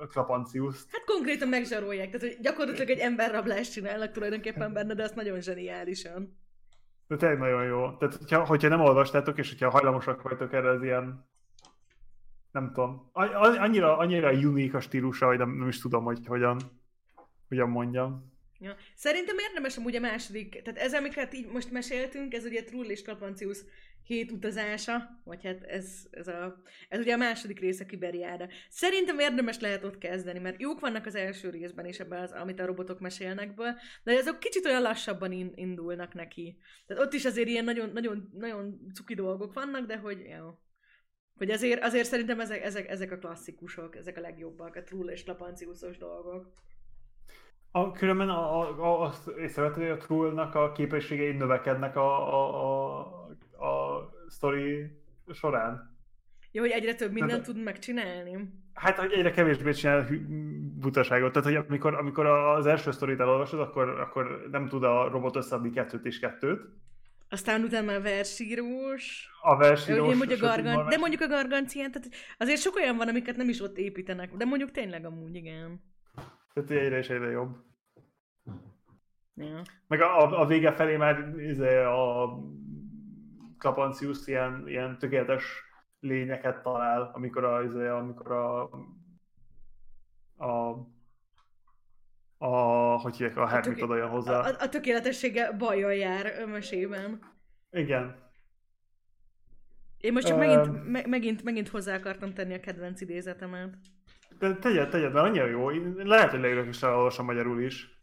[0.00, 0.88] a Klapanciuszt.
[0.92, 6.38] Hát konkrétan megzsarolják, tehát hogy gyakorlatilag egy emberrablást csinálnak tulajdonképpen benne, de azt nagyon zseniálisan.
[7.06, 7.96] De tényleg nagyon jó.
[7.96, 11.28] Tehát, hogyha, hogyha nem olvastátok, és hogyha hajlamosak vagytok erre az ilyen
[12.52, 16.60] nem tudom, annyira, annyira unik a stílusa, hogy nem, nem is tudom, hogy hogyan,
[17.48, 18.28] hogyan mondjam.
[18.58, 18.76] Ja.
[18.94, 23.02] Szerintem érdemes amúgy a második, tehát ez, amiket így most meséltünk, ez ugye Trull és
[23.02, 23.58] Kapancius
[24.02, 28.48] hét utazása, vagy hát ez, ez, a, ez ugye a második része Kiberiára.
[28.68, 32.60] Szerintem érdemes lehet ott kezdeni, mert jók vannak az első részben is ebben, az, amit
[32.60, 36.58] a robotok mesélnek be, de azok kicsit olyan lassabban in, indulnak neki.
[36.86, 40.58] Tehát ott is azért ilyen nagyon, nagyon, nagyon cuki dolgok vannak, de hogy jó.
[41.40, 45.26] Hogy azért, azért szerintem ezek, ezek, ezek a klasszikusok, ezek a legjobbak, a Trull és
[45.26, 46.52] Lapanciusos dolgok.
[47.70, 52.98] A, különben a, a, azt észrevetted, hogy a Trullnak a képességei növekednek a, a,
[53.58, 54.90] a, a sztori
[55.32, 55.96] során.
[56.50, 58.52] Jó, hogy egyre több mindent tud megcsinálni.
[58.74, 60.06] Hát, hogy egyre kevésbé csinál
[60.80, 61.32] butaságot.
[61.32, 65.70] Tehát, hogy amikor, amikor az első sztorit elolvasod, akkor, akkor nem tud a robot összeadni
[65.70, 66.60] kettőt és kettőt.
[67.30, 69.28] Aztán utána a versírós.
[69.42, 70.16] A versírós.
[70.16, 70.88] Mondjuk a gargan...
[70.88, 72.08] De mondjuk a gargancián, tehát
[72.38, 74.34] azért sok olyan van, amiket nem is ott építenek.
[74.34, 75.82] De mondjuk tényleg amúgy, igen.
[76.54, 77.56] Tehát egyre és egyre jobb.
[79.34, 79.62] Ja.
[79.86, 82.38] Meg a, a, a vége felé már izé, a
[83.58, 85.44] Kapancius ilyen, ilyen tökéletes
[86.00, 88.62] lényeket talál, amikor a, izé, amikor a,
[90.46, 90.76] a
[92.42, 92.48] a,
[93.00, 94.38] hogy hívják, a Hermit oda hozzá.
[94.38, 97.20] A, a, tökéletessége bajjal jár mesében.
[97.70, 98.16] Igen.
[99.98, 103.74] Én most csak uh, megint, me, megint, megint hozzá akartam tenni a kedvenc idézetemet.
[104.38, 105.68] De tegyed, tegyed, mert annyira jó.
[105.96, 107.99] Lehet, hogy leírok is elolvasom magyarul is.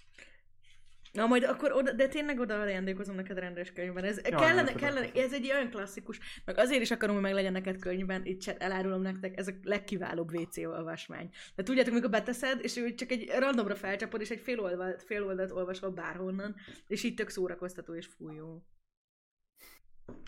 [1.17, 4.03] Na majd akkor oda, de tényleg oda ajándékozom neked rendes könyvben.
[4.03, 7.51] Ez, ja, kellene, kellene, ez egy olyan klasszikus, meg azért is akarom, hogy meg legyen
[7.51, 11.29] neked könyvben, itt elárulom nektek, ez a legkiválóbb WC olvasmány.
[11.55, 15.23] De tudjátok, mikor beteszed, és úgy csak egy randomra felcsapod, és egy fél oldalt, fél
[15.23, 16.55] oldalt olvasol bárhonnan,
[16.87, 18.65] és így tök szórakoztató és fújó.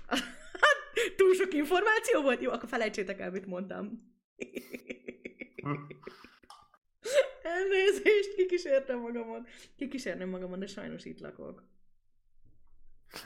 [1.17, 2.41] Túl sok információ volt?
[2.41, 4.13] Jó, akkor felejtsétek el, mit mondtam.
[7.41, 9.45] Elnézést, kikísértem magamon.
[9.75, 11.63] Kikísérnem magamon, de sajnos itt lakok.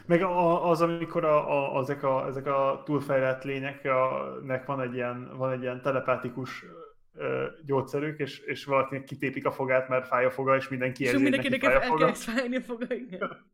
[0.05, 5.37] Meg a, az, amikor a, a, ezek, a, ezek a túlfejlett lényeknek van egy ilyen,
[5.37, 6.65] van egy ilyen telepátikus
[7.13, 11.21] ö, gyógyszerük, és, és valakinek kitépik a fogát, mert fáj a foga, és mindenki érzi,
[11.21, 12.13] hogy neki fáj a foga.
[12.13, 13.51] Fájni a foga, igen.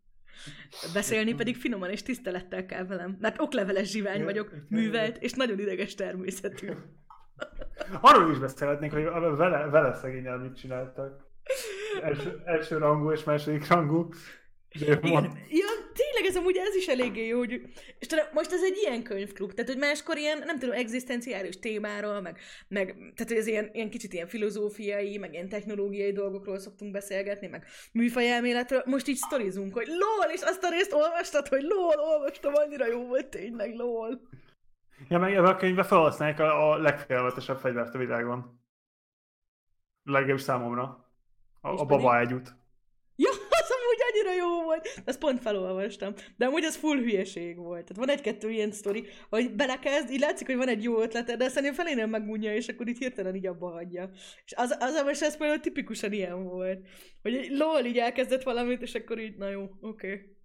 [0.93, 5.95] Beszélni pedig finoman és tisztelettel kell velem, mert okleveles zsivány vagyok, művelt és nagyon ideges
[5.95, 6.67] természetű.
[8.01, 9.03] Arról is beszélhetnénk, hogy
[9.37, 11.27] vele, vele szegényel mit csináltak.
[12.01, 14.09] Első, első rangú és második rangú.
[14.71, 14.99] Igen.
[15.49, 17.61] Ja, tényleg ez amúgy ez is eléggé jó, hogy...
[17.99, 22.21] És tudom, most ez egy ilyen könyvklub, tehát hogy máskor ilyen, nem tudom, egzisztenciális témáról,
[22.21, 22.37] meg,
[22.67, 27.47] meg tehát hogy ez ilyen, ilyen kicsit ilyen filozófiai, meg ilyen technológiai dolgokról szoktunk beszélgetni,
[27.47, 28.81] meg műfajelméletről.
[28.85, 33.05] Most így sztorizunk, hogy lol, és azt a részt olvastad, hogy lol, olvastam, annyira jó
[33.05, 34.21] volt tényleg, lol.
[35.07, 38.61] Ja, meg ebben a könyvben felhasználják a, a legfélelmetesebb fegyvert a világon.
[40.03, 40.83] Legalábbis számomra.
[41.61, 42.53] A, a baba együtt.
[43.15, 43.29] Ja,
[43.59, 45.01] az amúgy annyira jó volt.
[45.05, 46.13] Ezt pont felolvastam.
[46.37, 47.81] De amúgy ez full hülyeség volt.
[47.83, 51.45] Tehát van egy-kettő ilyen sztori, hogy belekezd, így látszik, hogy van egy jó ötlete, de
[51.45, 54.09] aztán felénél megunja, és akkor itt hirtelen így abba hagyja.
[54.45, 56.87] És az, az a ez például tipikusan ilyen volt.
[57.21, 60.13] Hogy lol, így elkezdett valamit, és akkor így, na jó, oké.
[60.13, 60.37] Okay.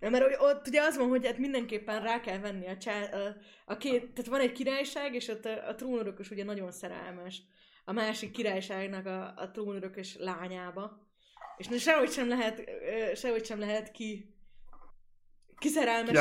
[0.00, 3.76] Mert ott ugye az van, hogy hát mindenképpen rá kell venni a, csá, a, a
[3.76, 7.42] két, tehát van egy királyság, és ott a, a trónörökös ugye nagyon szerelmes
[7.84, 11.08] a másik királyságnak a, a trónörökös lányába.
[11.56, 12.70] És sehogy sem lehet,
[13.14, 14.34] sehogy sem lehet ki
[15.58, 16.12] kiszerelmes.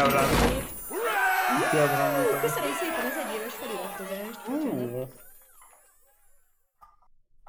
[2.42, 5.28] Köszönöm szépen az egyéves feliratkozást.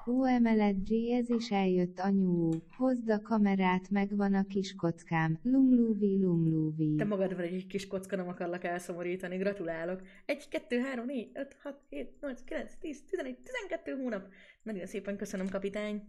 [0.07, 0.76] Ó emelet
[1.18, 6.94] ez is eljött anyú, hozd a kamerát megvan a kis kockám, lumluvi lumluvi.
[6.94, 10.03] Te magad vagy egy kis kocka, nem akarlak elszomorítani, gratulálok.
[10.26, 14.32] 1, 2, 3, 4, 5, 6, 7, 8, 9, 10, 11, 12 hónap.
[14.62, 16.03] Nagyon szépen köszönöm, kapitány.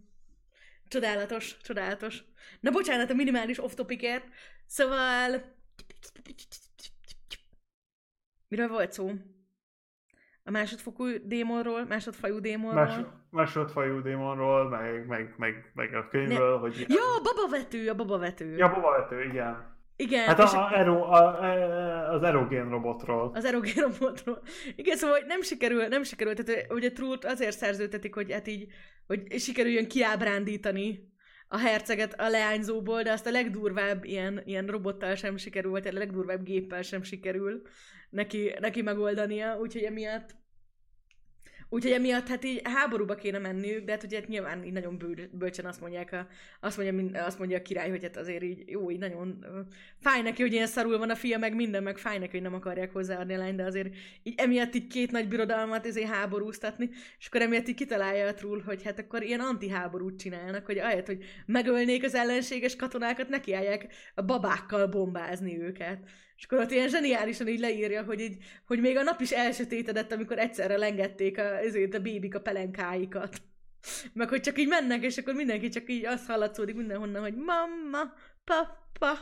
[0.87, 2.23] Csodálatos, csodálatos.
[2.59, 4.25] Na bocsánat a minimális off-topicért.
[4.65, 5.41] Szóval...
[8.47, 9.11] Miről volt szó?
[10.43, 12.83] A másodfokú démonról, másodfajú démonról.
[12.83, 12.95] Más,
[13.29, 16.59] másodfajú démonról, meg, meg, meg, meg a könyvről, ne.
[16.59, 16.85] hogy...
[16.87, 18.55] Ja, a babavető, a babavető.
[18.55, 19.79] Ja, a babavető, igen.
[19.95, 20.25] Igen.
[20.25, 23.31] Hát a, a, ero, a, a, az erogén robotról.
[23.33, 24.41] Az erogén robotról.
[24.75, 28.67] Igen, szóval nem sikerül, nem sikerül, tehát ugye Trult azért szerződtetik, hogy hát így,
[29.07, 31.09] hogy sikerüljön kiábrándítani
[31.47, 35.91] a herceget a leányzóból, de azt a legdurvább ilyen, ilyen robottal sem sikerül, vagy a
[35.93, 37.61] legdurvább géppel sem sikerül
[38.11, 40.35] neki, neki megoldania, úgyhogy emiatt
[41.73, 45.29] Úgyhogy emiatt hát így háborúba kéne menniük, de hát ugye hát nyilván így nagyon bő,
[45.33, 46.27] bölcsen azt mondják, a,
[46.59, 49.45] azt, mondja, azt mondja a király, hogy hát azért így jó, így nagyon
[49.99, 52.53] fáj neki, hogy ilyen szarul van a fia, meg minden, meg fáj neki, hogy nem
[52.53, 56.89] akarják hozzáadni a lány, de azért így emiatt így két nagy birodalmat ezért háborúztatni,
[57.19, 61.07] és akkor emiatt így kitalálja a trull, hogy hát akkor ilyen antiháborút csinálnak, hogy ahelyett,
[61.07, 65.99] hogy megölnék az ellenséges katonákat, nekiállják a babákkal bombázni őket.
[66.41, 70.11] És akkor ott ilyen zseniálisan így leírja, hogy, így, hogy még a nap is elsötétedett,
[70.11, 73.41] amikor egyszerre lengették a, ezért a bébik a pelenkáikat.
[74.13, 78.13] Meg hogy csak így mennek, és akkor mindenki csak így azt hallatszódik mindenhonnan, hogy mama,
[78.43, 79.17] papa.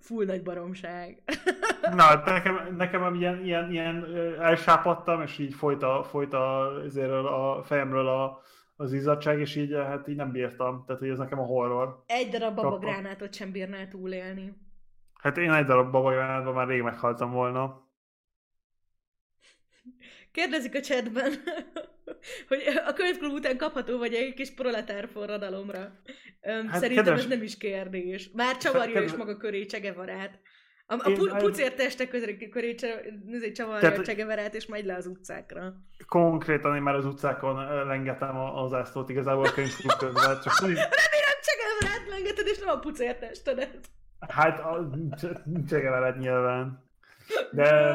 [0.00, 1.22] Full nagy baromság.
[1.96, 4.04] Na, nekem, nekem ilyen, ilyen, ilyen
[4.40, 8.42] elsápadtam, és így folyt a, folyt a, a fejemről a,
[8.76, 10.84] az izzadság, és így, hát így nem bírtam.
[10.86, 12.02] Tehát, hogy ez nekem a horror.
[12.06, 14.66] Egy darab babagránátot sem bírnál túlélni.
[15.18, 17.86] Hát én egy darab babajánatban már rég meghaltam volna.
[20.32, 21.32] Kérdezik a chatben,
[22.48, 25.78] hogy a könyvklub után kapható vagy egy kis proletár forradalomra.
[26.42, 27.22] Hát Szerintem kedves...
[27.22, 28.30] ez nem is kérdés.
[28.34, 29.10] Már csavarja kedves...
[29.10, 30.40] is maga köré Csegevarát.
[30.86, 32.74] A, a pu- pucér testek közé köré
[33.54, 35.74] csavarja Csegevarát, és megy le az utcákra.
[36.06, 40.40] Konkrétan én már az utcákon lengetem az ászlót igazából a könyvklub közben.
[40.42, 40.60] Csak...
[40.60, 43.90] Remélem Csegevarát lengeted, és nem a pucér testedet.
[44.18, 44.90] Hát a
[45.68, 46.84] csegevelet nyilván.
[47.52, 47.94] De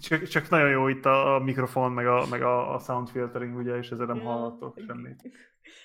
[0.00, 3.56] csak, csak nagyon jó itt a, a mikrofon, meg a, meg a, a sound filtering,
[3.56, 4.22] ugye, és ezzel nem ja.
[4.22, 5.22] hallottok semmit.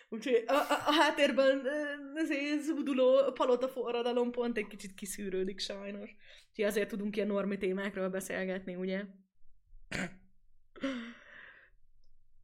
[0.09, 1.61] Úgyhogy a, a, a háttérben
[2.15, 6.15] azért zúduló palota forradalom pont egy kicsit kiszűrődik sajnos.
[6.49, 9.03] Úgyhogy azért tudunk ilyen normi témákról beszélgetni, ugye?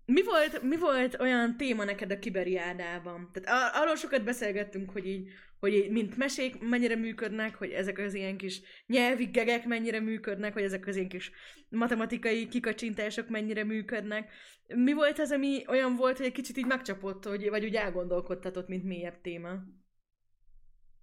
[0.05, 3.29] Mi volt, mi volt olyan téma neked a kiberiádában?
[3.33, 5.29] Tehát arról sokat beszélgettünk, hogy így
[5.69, 10.63] hogy mint mesék mennyire működnek, hogy ezek az ilyen kis nyelvi gegek mennyire működnek, hogy
[10.63, 11.31] ezek az ilyen kis
[11.69, 14.31] matematikai kikacsintások mennyire működnek.
[14.67, 18.67] Mi volt ez, ami olyan volt, hogy egy kicsit így megcsapott, hogy, vagy úgy elgondolkodtatott,
[18.67, 19.49] mint mélyebb téma?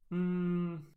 [0.09, 0.91] Hmm.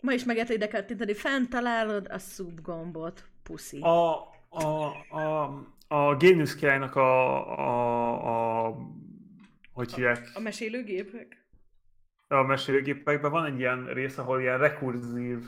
[0.00, 3.80] Ma is meg ide kell tinteni, fent találod a szubgombot, puszi.
[3.80, 4.64] A, a,
[5.08, 5.44] a,
[5.92, 8.76] a Génusz királynak a, a, a
[9.72, 10.30] hogy hívják?
[10.34, 11.48] A, a mesélőgépek?
[12.28, 15.44] A mesélőgépekben van egy ilyen rész, ahol ilyen rekurzív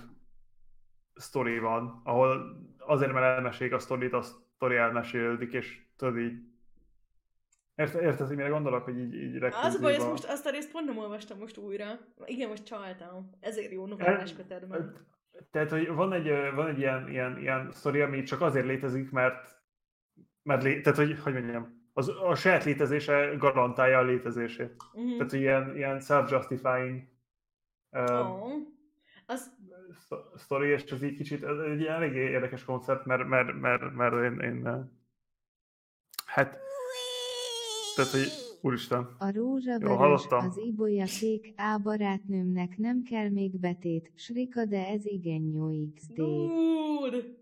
[1.15, 6.39] sztori van, ahol azért, mert elmesélik a sztorit, a sztori elmesélődik, és tudod így
[7.75, 10.51] Ért, érted, hogy mire gondolok, hogy így, így Az a baj, ezt most, azt a
[10.51, 11.87] részt pont nem olvastam most újra.
[12.25, 13.31] Igen, most csaltam.
[13.41, 15.07] Ezért jó novellás kötetben.
[15.51, 19.62] Tehát, hogy van egy, van egy ilyen, ilyen, ilyen sztori, ami csak azért létezik, mert
[20.43, 24.77] mert lé, tehát, hogy, hogy mondjam, az, a saját létezése garantálja a létezését.
[24.99, 25.17] Mm-hmm.
[25.17, 27.03] Tehát, hogy ilyen, ilyen self-justifying
[27.91, 28.53] uh, oh.
[29.27, 29.51] az...
[30.35, 34.15] sztori, és ez így kicsit, ez egy ilyen elég érdekes koncept, mert, mert, mert, mert
[34.15, 34.91] én, én
[36.27, 36.59] hát
[37.95, 38.29] tehát, hogy
[38.61, 39.09] úristen.
[39.19, 45.43] A rózsavörös, az ibolya kék, á barátnőmnek nem kell még betét, srika, de ez igen
[45.43, 46.13] jó XD.
[46.13, 47.41] Dude!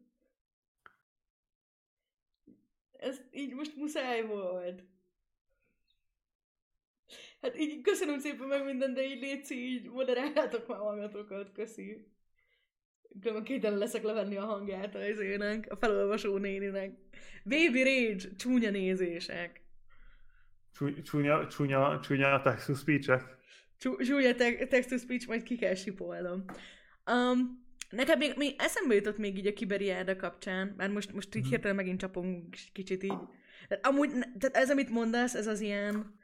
[3.01, 4.83] Ez így most muszáj volt.
[7.41, 12.07] Hát így köszönöm szépen meg minden, de így létszi, így moderáljátok már magatokat, köszi.
[13.21, 16.99] Különben kételen leszek levenni a hangját a izének, a felolvasó néninek.
[17.45, 19.63] Baby Rage, csúnya nézések.
[21.05, 23.23] Csúnya, csúnya, csúnya text-to-speech-ek?
[23.79, 24.35] Csúnya
[24.69, 26.45] text-to-speech, majd ki kell sipolnom.
[27.07, 31.47] Um, Nekem még, még eszembe jutott még így a kiberiáda kapcsán, mert most, most így
[31.47, 31.49] mm.
[31.49, 33.19] hirtelen megint csapom kicsit így.
[33.69, 36.19] Tehát amúgy, tehát ez, amit mondasz, ez az ilyen,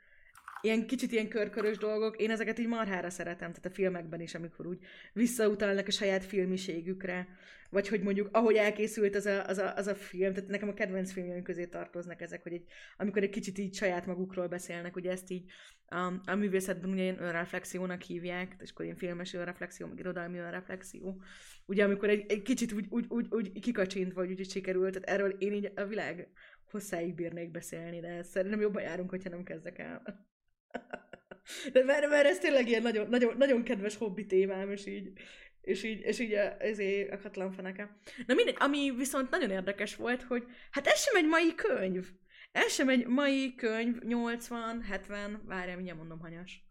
[0.61, 4.67] ilyen kicsit ilyen körkörös dolgok, én ezeket így marhára szeretem, tehát a filmekben is, amikor
[4.67, 4.79] úgy
[5.13, 7.29] visszautalnak a saját filmiségükre,
[7.71, 10.75] vagy hogy mondjuk, ahogy elkészült az a, az a, az a film, tehát nekem a
[10.75, 12.65] kedvenc filmjeim közé tartoznak ezek, hogy egy,
[12.97, 15.51] amikor egy kicsit így saját magukról beszélnek, ugye ezt így
[15.89, 21.23] a, a művészetben ugye ilyen önreflexiónak hívják, és akkor ilyen filmes önreflexió, meg irodalmi önreflexió.
[21.67, 25.21] Ugye amikor egy, egy kicsit úgy, úgy, úgy, úgy kikacsint, vagy úgy, úgy sikerült, tehát
[25.21, 26.29] erről én így a világ
[26.71, 30.03] hosszáig bírnék beszélni, de szerintem jobban járunk, hogyha nem kezdek el.
[31.73, 35.13] De mert, mert ez tényleg ilyen nagyon, nagyon, nagyon kedves hobbi témám, és így,
[35.61, 37.97] és így, és így ezért a katlan feneke.
[38.27, 42.07] Na mindegy, ami viszont nagyon érdekes volt, hogy hát ez sem egy mai könyv.
[42.57, 46.65] Ez sem egy mai könyv, 80, 70, várjál, mindjárt mondom hanyas.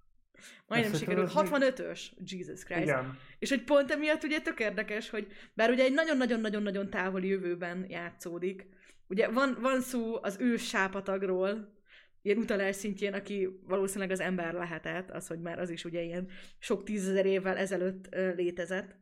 [0.67, 1.31] Majdnem Ezt sikerült.
[1.35, 2.81] 65-ös, Jesus Christ.
[2.81, 3.17] Igen.
[3.39, 8.67] És hogy pont emiatt ugye tök érdekes, hogy bár ugye egy nagyon-nagyon-nagyon-nagyon távoli jövőben játszódik,
[9.07, 11.73] ugye van, van szó az ős sápatagról,
[12.21, 16.27] ilyen utalás szintjén, aki valószínűleg az ember lehetett, az, hogy már az is ugye ilyen
[16.59, 18.95] sok tízezer évvel ezelőtt létezett.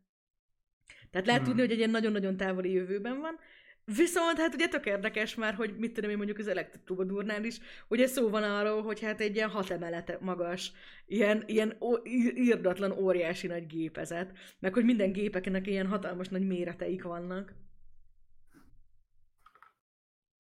[1.11, 1.49] Tehát lehet Hmm.
[1.49, 3.39] tudni, hogy egy ilyen nagyon-nagyon távoli jövőben van.
[3.85, 8.07] Viszont hát ugye tök érdekes már, hogy mit tudom én mondjuk az elektrotubadurnál is, ugye
[8.07, 10.71] szó van arról, hogy hát egy ilyen hat emelete magas,
[11.05, 16.47] ilyen, ilyen ó- ír- írdatlan óriási nagy gépezet, meg hogy minden gépeknek ilyen hatalmas nagy
[16.47, 17.53] méreteik vannak.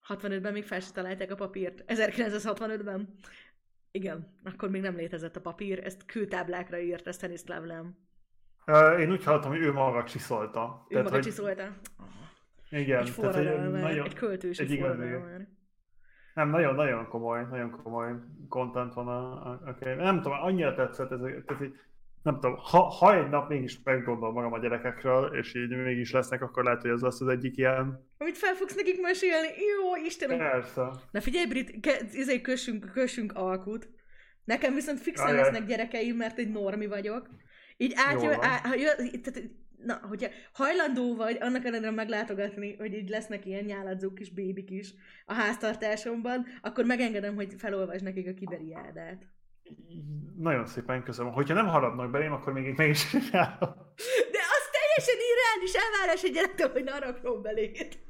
[0.07, 1.83] 65-ben még fel se találták a papírt.
[1.87, 3.17] 1965-ben.
[3.91, 7.97] Igen, akkor még nem létezett a papír, ezt kőtáblákra írt, ezt Stanislav Lem.
[8.99, 10.85] Én úgy hallottam, hogy ő maga csiszolta.
[10.89, 11.75] Ő maga hogy, csiszolta.
[12.73, 15.47] Igen, Egy forradalmár, nagyon, egy költősi egy forradalmár.
[16.33, 18.11] nem, nagyon, nagyon komoly, nagyon komoly
[18.49, 19.97] content van a, a, a könyv.
[19.97, 21.75] Nem tudom, annyira tetszett ez, tehát így,
[22.23, 26.41] nem tudom, ha, ha egy nap mégis meggondol magam a gyerekekről, és így mégis lesznek,
[26.41, 28.07] akkor lehet, hogy ez lesz az egyik ilyen.
[28.17, 29.47] Amit fel fogsz nekik mesélni?
[29.47, 30.37] Jó, Istenem!
[30.37, 30.89] Persze.
[31.11, 33.89] Na figyelj, Brit, ke- izé, kössünk, kössünk alkut.
[34.43, 35.37] Nekem viszont fixen Ajaj.
[35.39, 37.29] lesznek gyerekeim, mert egy normi vagyok.
[37.77, 38.45] Így átjö, Jól van.
[38.45, 39.41] á, tehát,
[39.85, 44.93] na, hogyha hajlandó vagy annak ellenére meglátogatni, hogy így lesznek ilyen nyáladzó kis bébik is
[45.25, 49.27] a háztartásomban, akkor megengedem, hogy felolvasd nekik a kiberiádát.
[50.37, 51.31] Nagyon szépen köszönöm.
[51.31, 53.73] Hogyha nem haradnak belém, akkor még meg is csinálom.
[54.31, 58.02] De az teljesen irreális elvárás egy gyerektől, hogy ne harapjon beléd.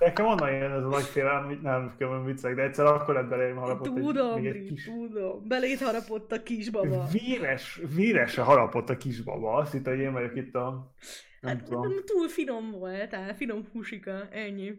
[0.00, 3.28] Nekem onnan jön ez a nagy félelem, hogy nem kömön viccek, de egyszer akkor lett
[3.28, 4.84] belém harapott Tudom, egy, egy kis...
[4.84, 5.48] tudom.
[5.48, 7.06] Beléd harapott a kisbaba.
[7.12, 9.54] Véres, vérese harapott a kisbaba.
[9.54, 10.92] Azt hitte, hogy én vagyok itt a...
[11.40, 11.92] Nem Hát, tudom.
[12.04, 14.72] túl finom volt, á, finom húsika, ennyi.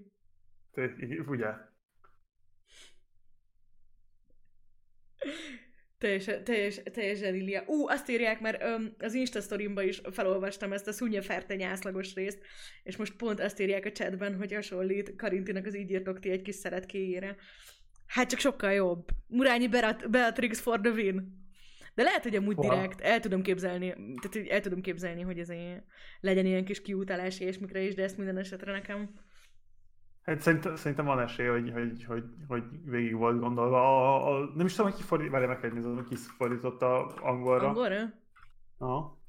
[0.71, 0.95] Te-
[1.27, 1.47] Ugye?
[5.97, 7.63] Teljesen, teljes, teljesen Ilia.
[7.67, 12.13] Ú, azt írják, mert öm, az Insta sztorimba is felolvastam ezt a Szunja Ferte nyászlagos
[12.13, 12.39] részt,
[12.83, 16.41] és most pont azt írják a chatben, hogy hasonlít Karintinak az így írtok ti egy
[16.41, 17.35] kis szeretkéjére.
[18.07, 19.07] Hát csak sokkal jobb.
[19.27, 21.43] Murányi Beat- Beatrix for the win.
[21.95, 22.69] De lehet, hogy amúgy Wow.
[22.69, 25.81] direkt el tudom képzelni, tehát el tudom képzelni, hogy ez egy,
[26.19, 29.09] legyen ilyen kis kiutalás ilyesmikre is, de ezt minden esetre nekem
[30.25, 33.77] Hát szerintem, szerintem van esély, hogy, hogy, hogy, hogy végig volt gondolva.
[34.15, 37.67] A, a, nem is tudom, hogy ki fordít, várj, meg kell nézni, ki fordította angolra.
[37.67, 38.13] angolra.
[38.77, 39.19] Aha.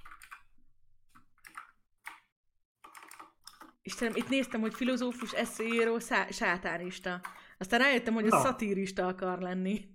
[3.82, 7.20] Istenem, itt néztem, hogy filozófus, eszéíró, szá- sátánista.
[7.58, 8.40] Aztán rájöttem, hogy a Na.
[8.40, 9.88] szatírista akar lenni.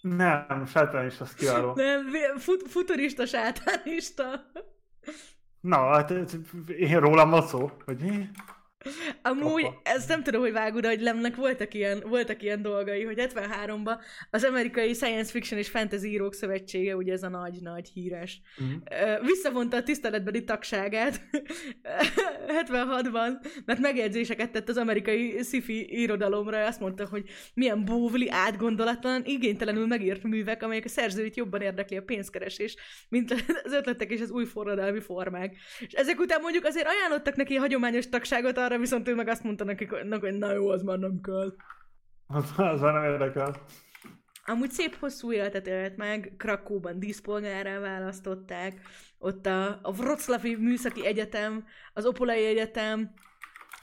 [0.00, 1.72] Nem, sátán is, az kiváló.
[2.12, 4.50] Nem, fut- futurista, sátánista.
[5.60, 8.28] Na, hát ez- én rólam van szó, hogy mi?
[9.22, 9.80] Amúgy, Apa.
[9.82, 13.96] ezt nem tudom, hogy vágod, hogy Lemnek voltak ilyen, voltak ilyen dolgai, hogy 73-ban
[14.30, 18.40] az amerikai Science Fiction és Fantasy írók szövetsége, ugye ez a nagy-nagy híres.
[18.90, 21.20] Ö, visszavonta a tiszteletbeli tagságát
[22.68, 23.32] 76-ban,
[23.64, 27.24] mert megjegyzéseket tett az amerikai sci-fi irodalomra, azt mondta, hogy
[27.54, 32.76] milyen bóvli, átgondolatlan, igénytelenül megírt művek, amelyek a szerzőit jobban érdekli a pénzkeresés,
[33.08, 33.30] mint
[33.64, 35.56] az ötletek és az új forradalmi formák.
[35.80, 39.64] És ezek után mondjuk azért ajánlottak neki hagyományos tagságot, arra viszont ő meg azt mondta
[39.64, 41.54] nekik, hogy na jó, az már nem kell.
[42.26, 43.54] Az, az már nem érdekel.
[44.46, 48.80] Amúgy szép hosszú életet élt meg, Krakóban díszpolgárá választották,
[49.18, 53.12] ott a, a Wroclawi Műszaki Egyetem, az Opolai Egyetem,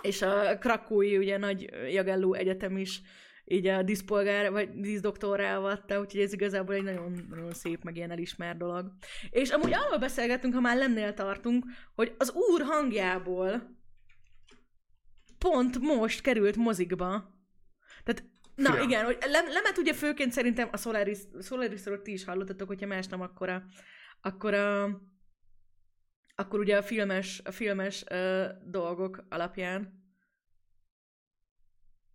[0.02, 3.02] és a Krakói ugye nagy Jagelló Egyetem is
[3.46, 8.12] így a díszpolgár, vagy díszdoktorrá avatta, úgyhogy ez igazából egy nagyon, nagyon szép, meg ilyen
[8.12, 8.92] elismert dolog.
[9.30, 11.66] És amúgy arról beszélgettünk, ha már lennél tartunk,
[11.96, 13.80] hogy az úr hangjából
[15.50, 17.08] pont most került mozikba.
[18.04, 18.24] Tehát,
[18.56, 18.84] na Fia.
[18.84, 23.08] igen, hogy lem, lemet ugye főként szerintem a Solaris, Solarisról ti is hallottatok, hogyha más
[23.08, 23.64] nem, akkor a,
[24.22, 24.84] akkor a,
[26.36, 30.00] akkor ugye a filmes, a filmes uh, dolgok alapján.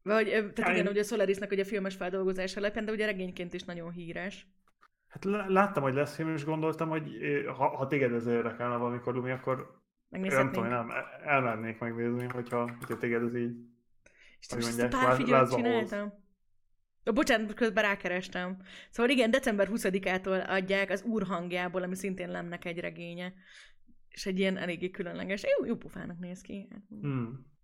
[0.03, 3.53] Vagy, tehát Ja, igen, ugye a Solarisnak ugye a filmes feldolgozás alapján, de ugye regényként
[3.53, 4.47] is nagyon híres.
[5.09, 7.09] Hát láttam, hogy lesz film, és gondoltam, hogy
[7.47, 9.85] ha, ha téged ez érdekelne valamikor, Lumi, akkor
[10.21, 10.93] nem tudom, nem,
[11.25, 13.57] elmennék megnézni, hogyha, hogyha téged ez így...
[14.41, 16.13] És hogy mondják, pár figyelmet csináltam.
[17.11, 18.57] Ó, bocsánat, közben rákerestem.
[18.91, 23.33] Szóval igen, december 20-ától adják az úr hangjából, ami szintén Lemnek egy regénye.
[24.09, 26.69] És egy ilyen eléggé különleges, jó, jó pofának néz ki.
[26.89, 27.55] Hmm.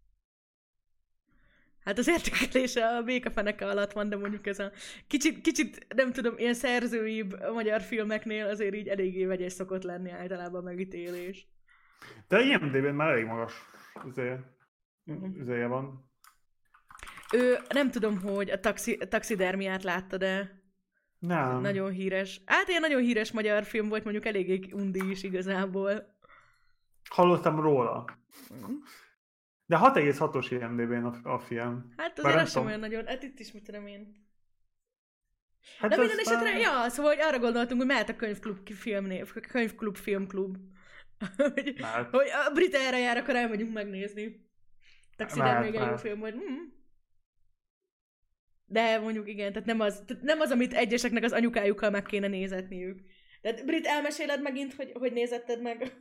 [1.84, 4.72] Hát az értékelése a békafeneke alatt van, de mondjuk ez a
[5.06, 10.60] kicsit, kicsit nem tudom, ilyen szerzőibb magyar filmeknél azért így eléggé vegyes szokott lenni általában
[10.60, 11.46] a megítélés.
[12.28, 13.52] De IMDb-n már elég magas
[14.08, 14.34] izé,
[15.04, 15.40] Mhm.
[15.40, 16.10] izéje van.
[17.32, 20.60] Ő, nem tudom, hogy a taxi, a taxidermiát látta, de
[21.18, 21.60] Nem.
[21.60, 22.40] nagyon híres.
[22.46, 26.16] Hát ilyen nagyon híres magyar film volt, mondjuk eléggé undi is igazából.
[27.10, 28.04] Hallottam róla.
[29.66, 31.92] De 6,6-os IMDb-n a, a film.
[31.96, 34.26] Hát azért az sem olyan nagyon, hát itt is mit tudom én.
[35.78, 39.32] Hát De minden esetre, már- ja, szóval hogy arra gondoltunk, hogy mehet a könyvklub filmnév,
[39.32, 40.56] könyvklub, filmklub.
[41.54, 42.10] hogy, Mehet.
[42.10, 44.50] hogy a brit erre jár, akkor elmegyünk megnézni.
[45.36, 46.34] Mehet, még egy jó film volt.
[46.34, 46.72] Mm.
[48.64, 52.28] De mondjuk igen, tehát nem az, tehát nem az, amit egyeseknek az anyukájukkal meg kéne
[52.28, 53.00] nézetniük.
[53.40, 55.82] Tehát Brit, elmeséled megint, hogy, hogy nézetted meg?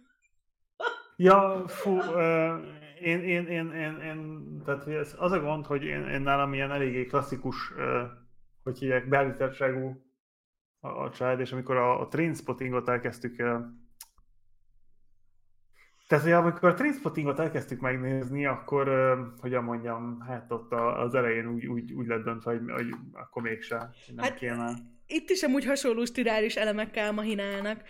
[1.16, 2.58] Ja, fú, ö,
[3.00, 6.54] én, én, én, én, én, tehát hogy ez, az a gond, hogy én, én nálam
[6.54, 8.04] ilyen eléggé klasszikus, ö,
[8.64, 10.06] hogy hívják, beállítottságú
[10.80, 13.58] a, a család, és amikor a, a Trainspottingot elkezdtük, ö,
[16.12, 21.48] tehát, hogy amikor a Trainspottingot elkezdtük megnézni, akkor, ö, hogyan mondjam, hát ott az elején
[21.48, 24.74] úgy, úgy, úgy lett döntve, hogy, hogy akkor mégse, nem Hát, kéne.
[25.08, 27.82] Itt is amúgy hasonló stirális elemekkel mahinálnak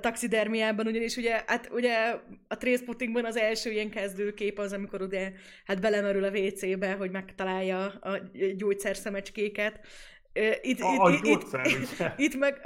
[0.00, 2.16] taxidermiában, ugyanis ugye, hát ugye
[2.48, 5.32] a Trainspottingban az első ilyen kezdőkép az, amikor ugye
[5.64, 8.18] hát belemerül a WC-be, hogy megtalálja a
[8.56, 9.80] gyógyszerszemecskéket.
[10.62, 12.60] Itt, A, itt, a itt, gyógyszer, itt, itt meg...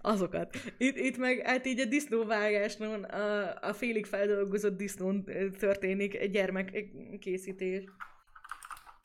[0.00, 0.56] Azokat.
[0.78, 5.24] Itt, itt meg hát így a disznóvágásnon, a, a félig feldolgozott disznón
[5.58, 7.84] történik egy gyermekkészítés.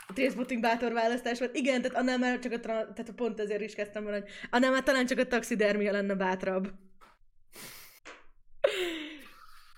[0.07, 1.55] A Trainspotting bátor választás volt.
[1.55, 4.71] Igen, tehát annál már csak a, tra- tehát pont ezért is kezdtem volna, hogy annál
[4.71, 6.71] már talán csak a taxidermia lenne bátrabb.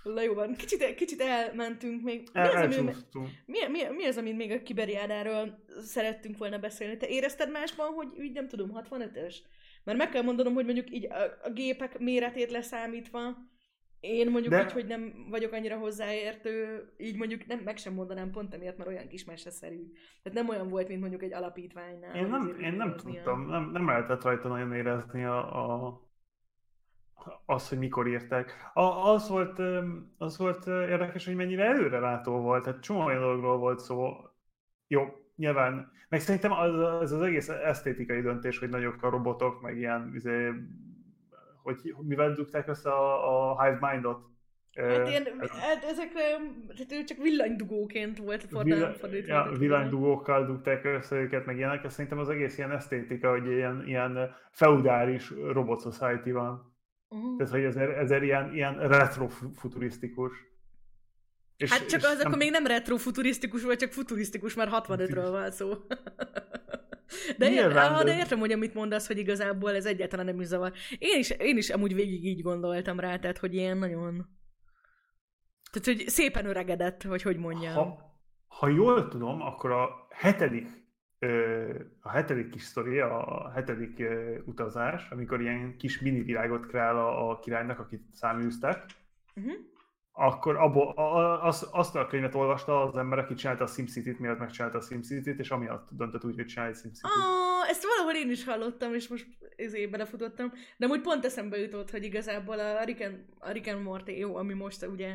[0.04, 2.28] Na jó van, kicsit, kicsit elmentünk még.
[2.34, 2.92] Mi az, ami,
[3.46, 6.98] mi, mi, mi az, amit még a kiberiánáról szerettünk volna beszélni?
[6.98, 9.36] Te érezted másban, hogy úgy nem tudom, 65-ös?
[9.84, 13.20] Mert meg kell mondanom, hogy mondjuk így a, a gépek méretét leszámítva,
[14.00, 18.32] én mondjuk De- így, hogy nem vagyok annyira hozzáértő, így mondjuk nem, meg sem mondanám
[18.32, 19.92] pont emiatt, mert olyan kis meseszerű.
[20.24, 22.16] Tehát nem olyan volt, mint mondjuk egy alapítványnál.
[22.16, 26.02] Én nem, én nem a- tudtam, nem, nem lehetett rajta nagyon érezni a, a,
[27.46, 28.72] az, hogy mikor írták.
[28.74, 29.60] A, az, volt,
[30.18, 34.14] az volt érdekes, hogy mennyire előrelátó volt, tehát csomó olyan dologról volt szó.
[34.88, 35.04] Jó,
[35.36, 40.12] nyilván, meg szerintem az, az, az egész esztétikai döntés, hogy nagyok a robotok, meg ilyen,
[40.16, 40.52] izé,
[41.64, 44.30] hogy mivel dugták össze a, a Hive Mindot.
[44.76, 48.80] Hát, ilyen, hát ezek olyan- tehát ő csak villanydugóként volt fordítva.
[48.80, 52.72] Villa- fordítva ja, lett villanydugókkal dugták össze őket, meg ilyenek, ez szerintem az egész ilyen
[52.72, 56.76] esztétika, hogy ilyen, ilyen feudális robot society van.
[57.10, 57.38] Uh-huh.
[57.38, 60.50] Tehát, hogy ezért, ezért ilyen, ilyen retrofuturisztikus.
[61.62, 65.30] És, Hát csak és az akkor még nem retrofuturisztikus volt, csak futurisztikus, már 65-ről Futurisztikus.
[65.30, 65.74] van szó.
[67.38, 70.40] De, ér, Nyilván, ah, de de- értem, hogy amit mondasz, hogy igazából ez egyáltalán nem
[70.40, 70.74] is zavar.
[70.98, 74.28] Én is, én is amúgy végig így gondoltam rá, tehát hogy ilyen nagyon...
[75.72, 77.74] Tehát, hogy szépen öregedett, vagy hogy mondjam.
[77.74, 78.00] Ha,
[78.48, 80.68] ha jól tudom, akkor a hetedik,
[82.02, 84.04] a hetedik kis sztori, a hetedik
[84.46, 88.86] utazás, amikor ilyen kis mini világot kreál a, a királynak, akit száműztek,
[89.36, 89.54] Uh-huh.
[90.14, 90.94] Akkor abból,
[91.42, 95.40] az, azt a könyvet olvasta az ember, aki csinálta a SimCity-t, miatt megcsinálta a SimCity-t,
[95.40, 97.06] és amiatt döntött úgy, hogy csinálj egy SimCity-t.
[97.06, 100.52] Ah, ezt valahol én is hallottam, és most ezért belefutottam.
[100.78, 104.36] De úgy pont eszembe jutott, hogy igazából a Rick and, a Rick and Morty, jó,
[104.36, 105.14] ami most ugye,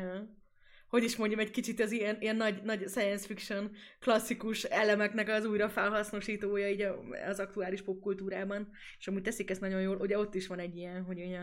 [0.89, 5.45] hogy is mondjam, egy kicsit az ilyen, ilyen nagy, nagy science fiction klasszikus elemeknek az
[5.45, 6.87] újra felhasznosítója így
[7.27, 8.69] az aktuális popkultúrában.
[8.99, 11.39] És amúgy teszik ezt nagyon jól, ugye ott is van egy ilyen, hogy ugye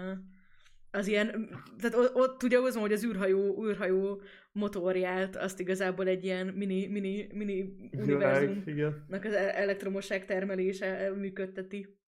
[0.95, 1.49] az ilyen,
[1.81, 4.21] tehát ott ugye az van, hogy az űrhajó, űrhajó
[4.53, 7.61] motorját, azt igazából egy ilyen mini, mini, mini
[7.93, 9.05] univerzum Világ, igen.
[9.09, 11.99] nak az e- elektromosság termelése működteti.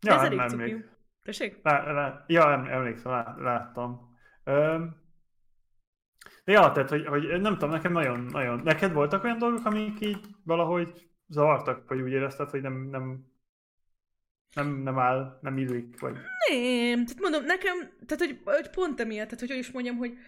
[0.00, 0.62] Ja, Ez nem, elég nem cuki.
[0.62, 0.84] még.
[1.22, 1.58] Tessék?
[1.62, 4.16] Lá, lá, ja, em- emlékszem, lá, láttam.
[4.44, 4.98] Öm,
[6.44, 8.60] de ja, tehát, hogy, hogy nem tudom, nekem nagyon, nagyon...
[8.64, 13.29] Neked voltak olyan dolgok, amik így valahogy zavartak, vagy úgy érezted, hogy nem, nem,
[14.54, 16.12] nem, nem áll, nem illik, vagy...
[16.48, 17.76] Nem, tehát mondom, nekem,
[18.06, 20.18] tehát hogy, hogy pont emiatt, tehát hogy is mondjam, hogy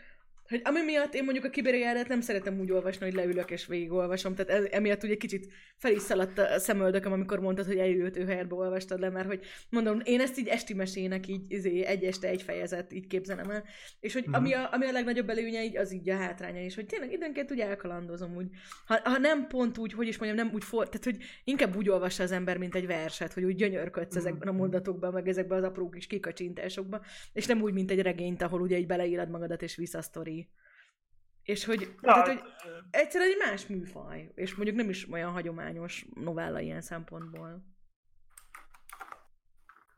[0.52, 4.34] hogy ami miatt én mondjuk a kiberiádat nem szeretem úgy olvasni, hogy leülök és végigolvasom,
[4.34, 8.54] tehát ez, emiatt ugye kicsit fel is szaladt a szemöldököm, amikor mondtad, hogy elültő helyetbe
[8.54, 9.40] olvastad le, mert hogy
[9.70, 13.64] mondom, én ezt így esti mesének így izé, egy este egy fejezet, így képzelem el,
[14.00, 14.34] és hogy Mhm.
[14.34, 17.52] ami, a, ami a legnagyobb előnye, így az így a hátránya is, hogy tényleg időnként
[17.52, 18.46] úgy elkalandozom úgy.
[18.86, 21.88] Ha, ha nem pont úgy, hogy is mondjam, nem úgy for, tehát hogy inkább úgy
[21.88, 24.60] olvassa az ember, mint egy verset, hogy úgy gyönyörködsz ezekben a Mhm.
[24.60, 27.00] mondatokban, meg ezekben az apró kis kikacsintásokban,
[27.32, 30.41] és nem úgy, mint egy regényt, ahol ugye így beleírod magadat, és vissza a sztori.
[31.42, 32.40] És hogy, ja, tehát, hogy
[32.90, 37.64] egyszerűen egy más műfaj, és mondjuk nem is olyan hagyományos novella ilyen szempontból.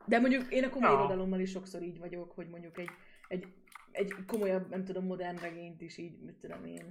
[0.05, 0.97] De mondjuk én a komoly Ja.
[0.97, 2.89] irodalommal is sokszor így vagyok, hogy mondjuk egy,
[3.27, 3.47] egy,
[3.91, 6.89] egy komolyabb, nem tudom, modern regényt is így, mit tudom én,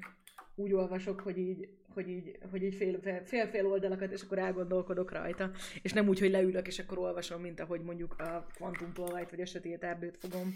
[0.54, 5.12] úgy olvasok, hogy így, hogy így, hogy így fél, fél, fél oldalakat, és akkor elgondolkodok
[5.12, 5.50] rajta,
[5.82, 9.40] és nem úgy, hogy leülök, és akkor olvasom, mint ahogy mondjuk a Quantum tolvajt, vagy
[9.40, 10.54] a Sötét Erdőt fogom.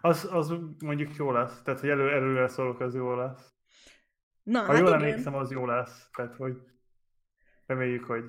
[0.00, 0.54] Az, az
[0.84, 3.52] mondjuk jó lesz, tehát hogy elő, előre szólok, az jó lesz.
[4.42, 5.00] Na, Ha hát jól igen.
[5.00, 6.56] emlékszem, az jó lesz, tehát hogy
[7.66, 8.24] reméljük, hogy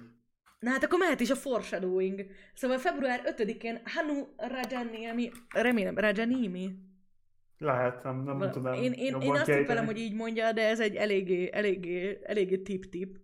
[0.60, 2.26] Na hát akkor mehet is a foreshadowing.
[2.54, 6.76] Szóval február 5-én Hanu Rajanimi, remélem, Rajanimi?
[7.58, 8.74] Lehet, nem, nem Val- tudom.
[8.74, 13.18] Én, én, én azt tippelem, hogy így mondja, de ez egy eléggé, eléggé, eléggé tip-tip.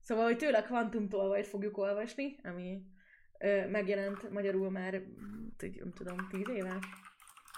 [0.00, 2.82] Szóval, hogy tőle a Quantum tolvajt fogjuk olvasni, ami
[3.38, 4.92] ö, megjelent magyarul már,
[5.58, 6.78] nem tudom, tíz éve.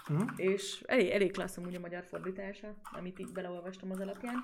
[0.09, 0.27] Mhm.
[0.35, 4.35] És elég, elég klassz amúgy a magyar fordítása, amit így beleolvastam az alapján.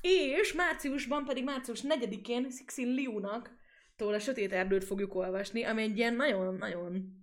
[0.00, 3.50] És márciusban pedig március 4-én Sixin Liu-nak
[3.96, 7.19] tól a Sötét Erdőt fogjuk olvasni, ami egy ilyen nagyon-nagyon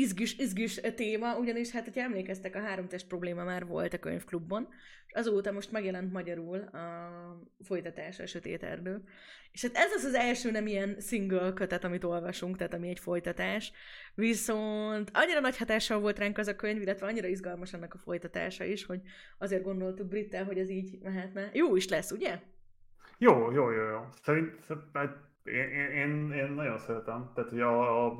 [0.00, 4.68] izgis, izgis téma, ugyanis hát, hogyha emlékeztek, a három test probléma már volt a könyvklubban,
[5.06, 7.10] és azóta most megjelent magyarul a
[7.64, 9.02] folytatása a Sötét Erdő.
[9.52, 12.98] És hát ez az az első nem ilyen single kötet, amit olvasunk, tehát ami egy
[12.98, 13.72] folytatás,
[14.14, 18.64] viszont annyira nagy hatással volt ránk az a könyv, illetve annyira izgalmas annak a folytatása
[18.64, 19.00] is, hogy
[19.38, 21.50] azért gondoltuk Brittel, hogy ez így mehetne.
[21.52, 22.40] Jó is lesz, ugye?
[23.18, 24.00] Jó, jó, jó, jó.
[24.22, 24.54] Szerint,
[25.44, 27.30] én, én, én nagyon szeretem.
[27.34, 28.18] Tehát, hogy a, a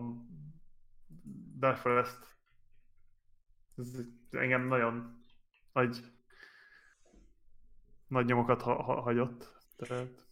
[1.61, 2.19] Forest
[3.77, 5.25] ez engem nagyon
[5.73, 6.01] nagy
[8.11, 9.53] nagy nyomokat ha, ha, hagyott.
[9.77, 10.27] Tehát,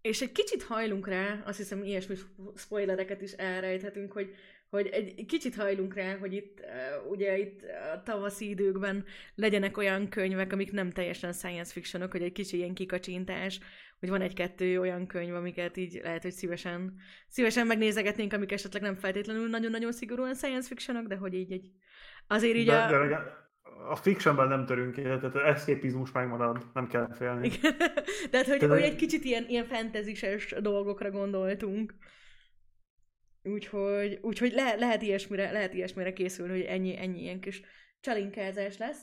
[0.00, 2.14] És egy kicsit hajlunk rá, azt hiszem ilyesmi
[2.56, 4.34] spoilereket is elrejthetünk, hogy,
[4.70, 7.62] hogy egy kicsit hajlunk rá, hogy itt uh, ugye itt
[7.94, 9.04] a tavaszi időkben
[9.34, 13.60] legyenek olyan könyvek, amik nem teljesen science fictionok, hogy egy kicsi ilyen kikacsintás,
[14.00, 16.94] hogy van egy-kettő olyan könyv, amiket így lehet, hogy szívesen,
[17.28, 21.70] szívesen megnézegetnénk, amik esetleg nem feltétlenül nagyon-nagyon szigorúan science fictionok, de hogy így egy
[22.26, 22.90] azért így de, a...
[22.90, 23.46] de, legalább
[23.88, 27.46] a fictionben nem törünk ki, tehát az eszképizmus megmarad, nem kell félni.
[27.46, 27.76] Igen.
[28.30, 30.14] Tehát, hogy, Tehát- hogy egy kicsit ilyen, ilyen fantasy
[30.60, 31.94] dolgokra gondoltunk.
[33.42, 37.62] Úgyhogy, úgyhogy le, lehet, ilyesmire, lehet ilyesmire készülni, hogy ennyi, ennyi ilyen kis
[38.00, 39.02] csalinkázás lesz.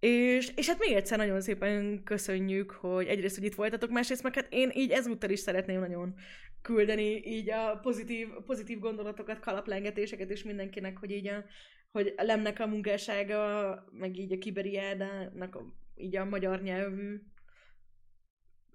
[0.00, 4.34] És, és hát még egyszer nagyon szépen köszönjük, hogy egyrészt, hogy itt voltatok, másrészt meg
[4.34, 6.14] hát én így ezúttal is szeretném nagyon
[6.62, 11.44] küldeni így a pozitív, pozitív gondolatokat, kalaplengetéseket és mindenkinek, hogy így a,
[11.90, 17.20] hogy a Lemnek a munkássága, meg így a Kiberiádának a, így a magyar nyelvű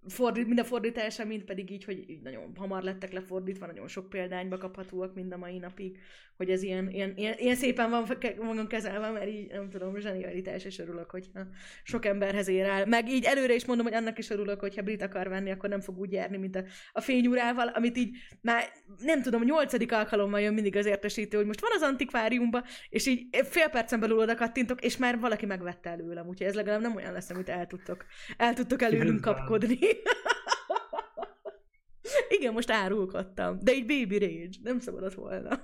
[0.07, 4.09] fordít, mind a fordítása, mind pedig így, hogy így nagyon hamar lettek lefordítva, nagyon sok
[4.09, 5.97] példányba kaphatóak mind a mai napig,
[6.37, 8.05] hogy ez ilyen, ilyen, ilyen, ilyen szépen van,
[8.37, 11.47] van kezelve, mert így nem tudom, zsenialitás, és örülök, hogyha
[11.83, 12.85] sok emberhez ér el.
[12.85, 15.81] Meg így előre is mondom, hogy annak is örülök, hogyha brit akar venni, akkor nem
[15.81, 18.63] fog úgy járni, mint a, a fényúrával, amit így már
[19.03, 23.27] nem tudom, nyolcadik alkalommal jön mindig az értesítő, hogy most van az antikváriumban, és így
[23.43, 27.13] fél percen belül oda kattintok, és már valaki megvette előlem, úgyhogy ez legalább nem olyan
[27.13, 28.05] lesz, amit el tudtok,
[28.37, 29.79] el tudtok előlünk kapkodni.
[32.37, 35.49] Igen, most árulkodtam, de egy baby rage, nem szabadott volna.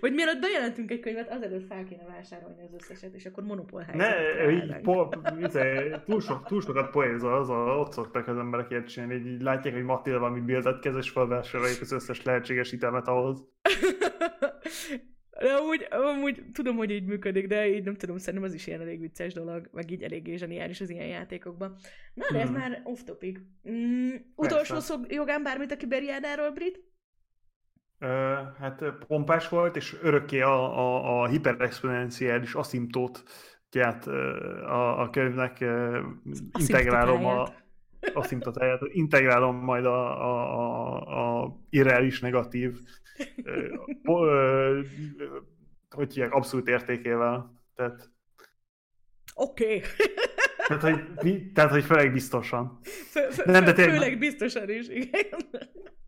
[0.00, 4.50] Vagy mielőtt bejelentünk egy könyvet, azelőtt fel kéne vásárolni az összeset, és akkor monopól Ne,
[4.50, 5.08] így po,
[5.40, 9.26] izé, túl, sok, túl sokat poézol, az a, ott szoktak az emberek ilyet csinálni, így,
[9.26, 13.44] így látják, hogy Matilda valami bildet kez, és felvásárolják az összes lehetséges itemet ahhoz.
[15.40, 18.80] De amúgy, amúgy tudom, hogy így működik, de így nem tudom, szerintem az is ilyen
[18.80, 21.76] elég vicces dolog, meg így eléggé zseniális az ilyen játékokban.
[22.14, 22.58] Na, de ez Hmm.
[22.58, 23.38] már off topic.
[23.70, 24.92] Mm, utolsó Persze.
[24.94, 26.80] szó jogán bármit a Kiberiádáról, Brit?
[27.98, 28.06] Ö,
[28.58, 35.64] hát pompás volt, és örökké a, a, a hiperexponenciális aszimtótját ö, a, a könyvnek
[36.58, 37.46] integrálom a,
[38.14, 42.78] aszimtotáját, integrálom majd a, a, a, a irreális negatív
[43.44, 43.74] ö,
[44.04, 44.80] ö,
[45.90, 47.62] hogy hívják, abszolút értékével.
[47.74, 48.10] Tehát,
[49.34, 49.64] Oké.
[49.64, 49.82] Okay.
[50.66, 52.78] tehát, hogy, tehát, hogy főleg biztosan.
[52.82, 55.20] Fő, Nem, de fő, tényleg- főleg biztosan is, igen.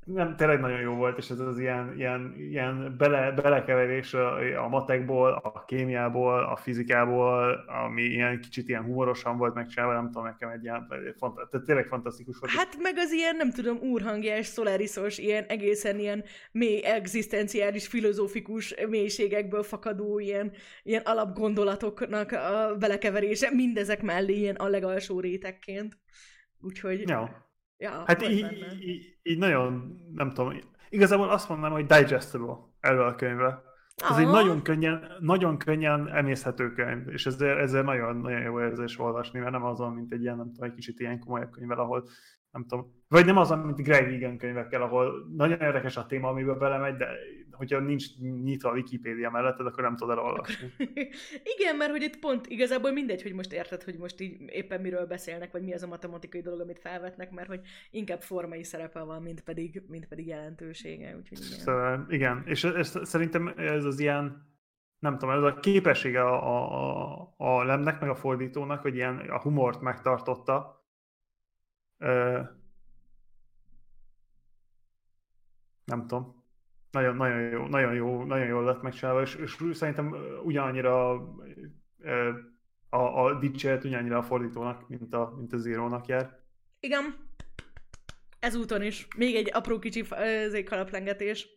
[0.04, 4.68] Nem, tényleg nagyon jó volt, és ez az ilyen, ilyen, ilyen bele, belekeverés a, a
[4.68, 10.48] matekból, a kémiából, a fizikából, ami ilyen kicsit ilyen humorosan volt megcsinálva, nem tudom, nekem
[10.48, 10.86] egy ilyen,
[11.18, 12.52] fanta- tehát tényleg fantasztikus volt.
[12.52, 19.62] Hát meg az ilyen, nem tudom, úrhangjás, szolariszos, ilyen egészen ilyen mély, egzisztenciális, filozófikus mélységekből
[19.62, 20.52] fakadó ilyen,
[20.82, 25.98] ilyen alapgondolatoknak a belekeverése, mindezek mellé ilyen a legalsó rétegként.
[26.60, 27.42] Úgyhogy, Ja.
[27.84, 28.46] Ja, Hát így,
[28.80, 30.52] így, így, nagyon, nem tudom,
[30.88, 33.62] igazából azt mondanám, hogy digestible erről a könyvre.
[34.10, 38.98] Ez egy nagyon könnyen, nagyon könnyen emészhető könyv, és ezzel, ezzel nagyon, nagyon jó érzés
[38.98, 42.08] olvasni, mert nem azon, mint egy ilyen, nem tudom, egy kicsit ilyen komolyabb könyvvel, ahol
[42.50, 46.58] nem tudom, vagy nem azon, mint Greg Egan könyvekkel, ahol nagyon érdekes a téma, amiben
[46.58, 47.08] belemegy, de
[47.54, 48.04] hogyha nincs
[48.42, 50.72] nyitva a Wikipédia melletted, akkor nem tudod elolvasni.
[51.56, 55.06] Igen, mert hogy itt pont igazából mindegy, hogy most érted, hogy most így éppen miről
[55.06, 57.60] beszélnek, vagy mi az a matematikai dolog, amit felvetnek, mert hogy
[57.90, 61.16] inkább formai szerepe van, mint pedig, mint pedig jelentősége.
[61.16, 61.58] Úgyhogy igen.
[61.58, 64.52] Szóval, igen, és ez, szerintem ez az ilyen,
[64.98, 69.18] nem tudom, ez a képessége a, a, a, a lemnek, meg a fordítónak, hogy ilyen
[69.18, 70.82] a humort megtartotta,
[71.98, 72.40] Ö,
[75.84, 76.43] nem tudom,
[76.94, 80.14] nagyon, nagyon, jó, nagyon, jó, nagyon jól lett megcsinálva, és, és szerintem
[80.44, 81.10] ugyanannyira
[82.88, 86.38] a, a dicséret ugyanannyira a fordítónak, mint a, mint a Zero-nak jár.
[86.80, 87.14] Igen.
[88.40, 89.06] Ezúton is.
[89.16, 90.04] Még egy apró kicsi
[90.64, 91.48] kalaplengetés.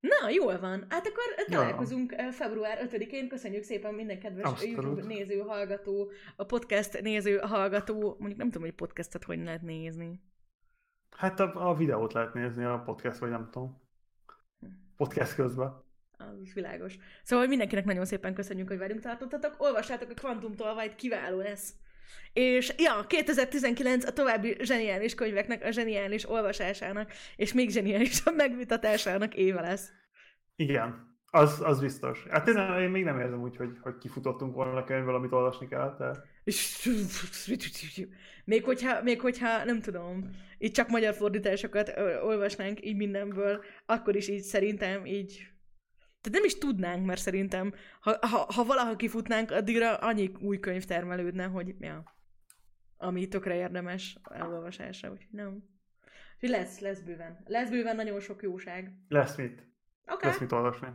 [0.00, 0.86] Na, jól van.
[0.88, 2.32] Hát akkor találkozunk ja.
[2.32, 3.28] február 5-én.
[3.28, 4.74] Köszönjük szépen minden kedves Abszolút.
[4.74, 8.16] YouTube néző, hallgató, a podcast néző, hallgató.
[8.18, 10.20] Mondjuk nem tudom, hogy podcastet hogy lehet nézni.
[11.16, 13.81] Hát a, a videót lehet nézni, a podcast, vagy nem tudom.
[15.02, 15.84] Podcast közben.
[16.18, 16.96] Az világos.
[17.22, 19.54] Szóval mindenkinek nagyon szépen köszönjük, hogy velünk tartottatok.
[19.58, 21.74] Olvassátok a Quantum Tolvajt, kiváló lesz.
[22.32, 29.60] És ja, 2019 a további zseniális könyveknek, a zseniális olvasásának, és még zseniálisabb megvitatásának éve
[29.60, 29.92] lesz.
[30.56, 32.26] Igen, az, az biztos.
[32.30, 35.68] Hát én, én még nem érzem úgy, hogy, hogy kifutottunk volna a könyvből, amit olvasni
[35.68, 35.96] kell.
[35.98, 36.24] De...
[38.44, 41.92] Még hogyha, még hogyha, nem tudom, itt csak magyar fordításokat
[42.22, 45.52] olvasnánk így mindenből, akkor is így szerintem így
[46.22, 50.84] tehát nem is tudnánk, mert szerintem, ha, ha, ha valaha kifutnánk, addigra annyi új könyv
[50.84, 52.14] termelődne, hogy ja,
[52.96, 55.70] ami tökre érdemes elolvasásra, úgyhogy nem.
[56.34, 57.42] Úgyhogy lesz, lesz bőven.
[57.46, 58.92] Lesz bőven nagyon sok jóság.
[59.08, 59.66] Lesz mit.
[60.06, 60.30] Okay.
[60.30, 60.88] Lesz mit olvasni.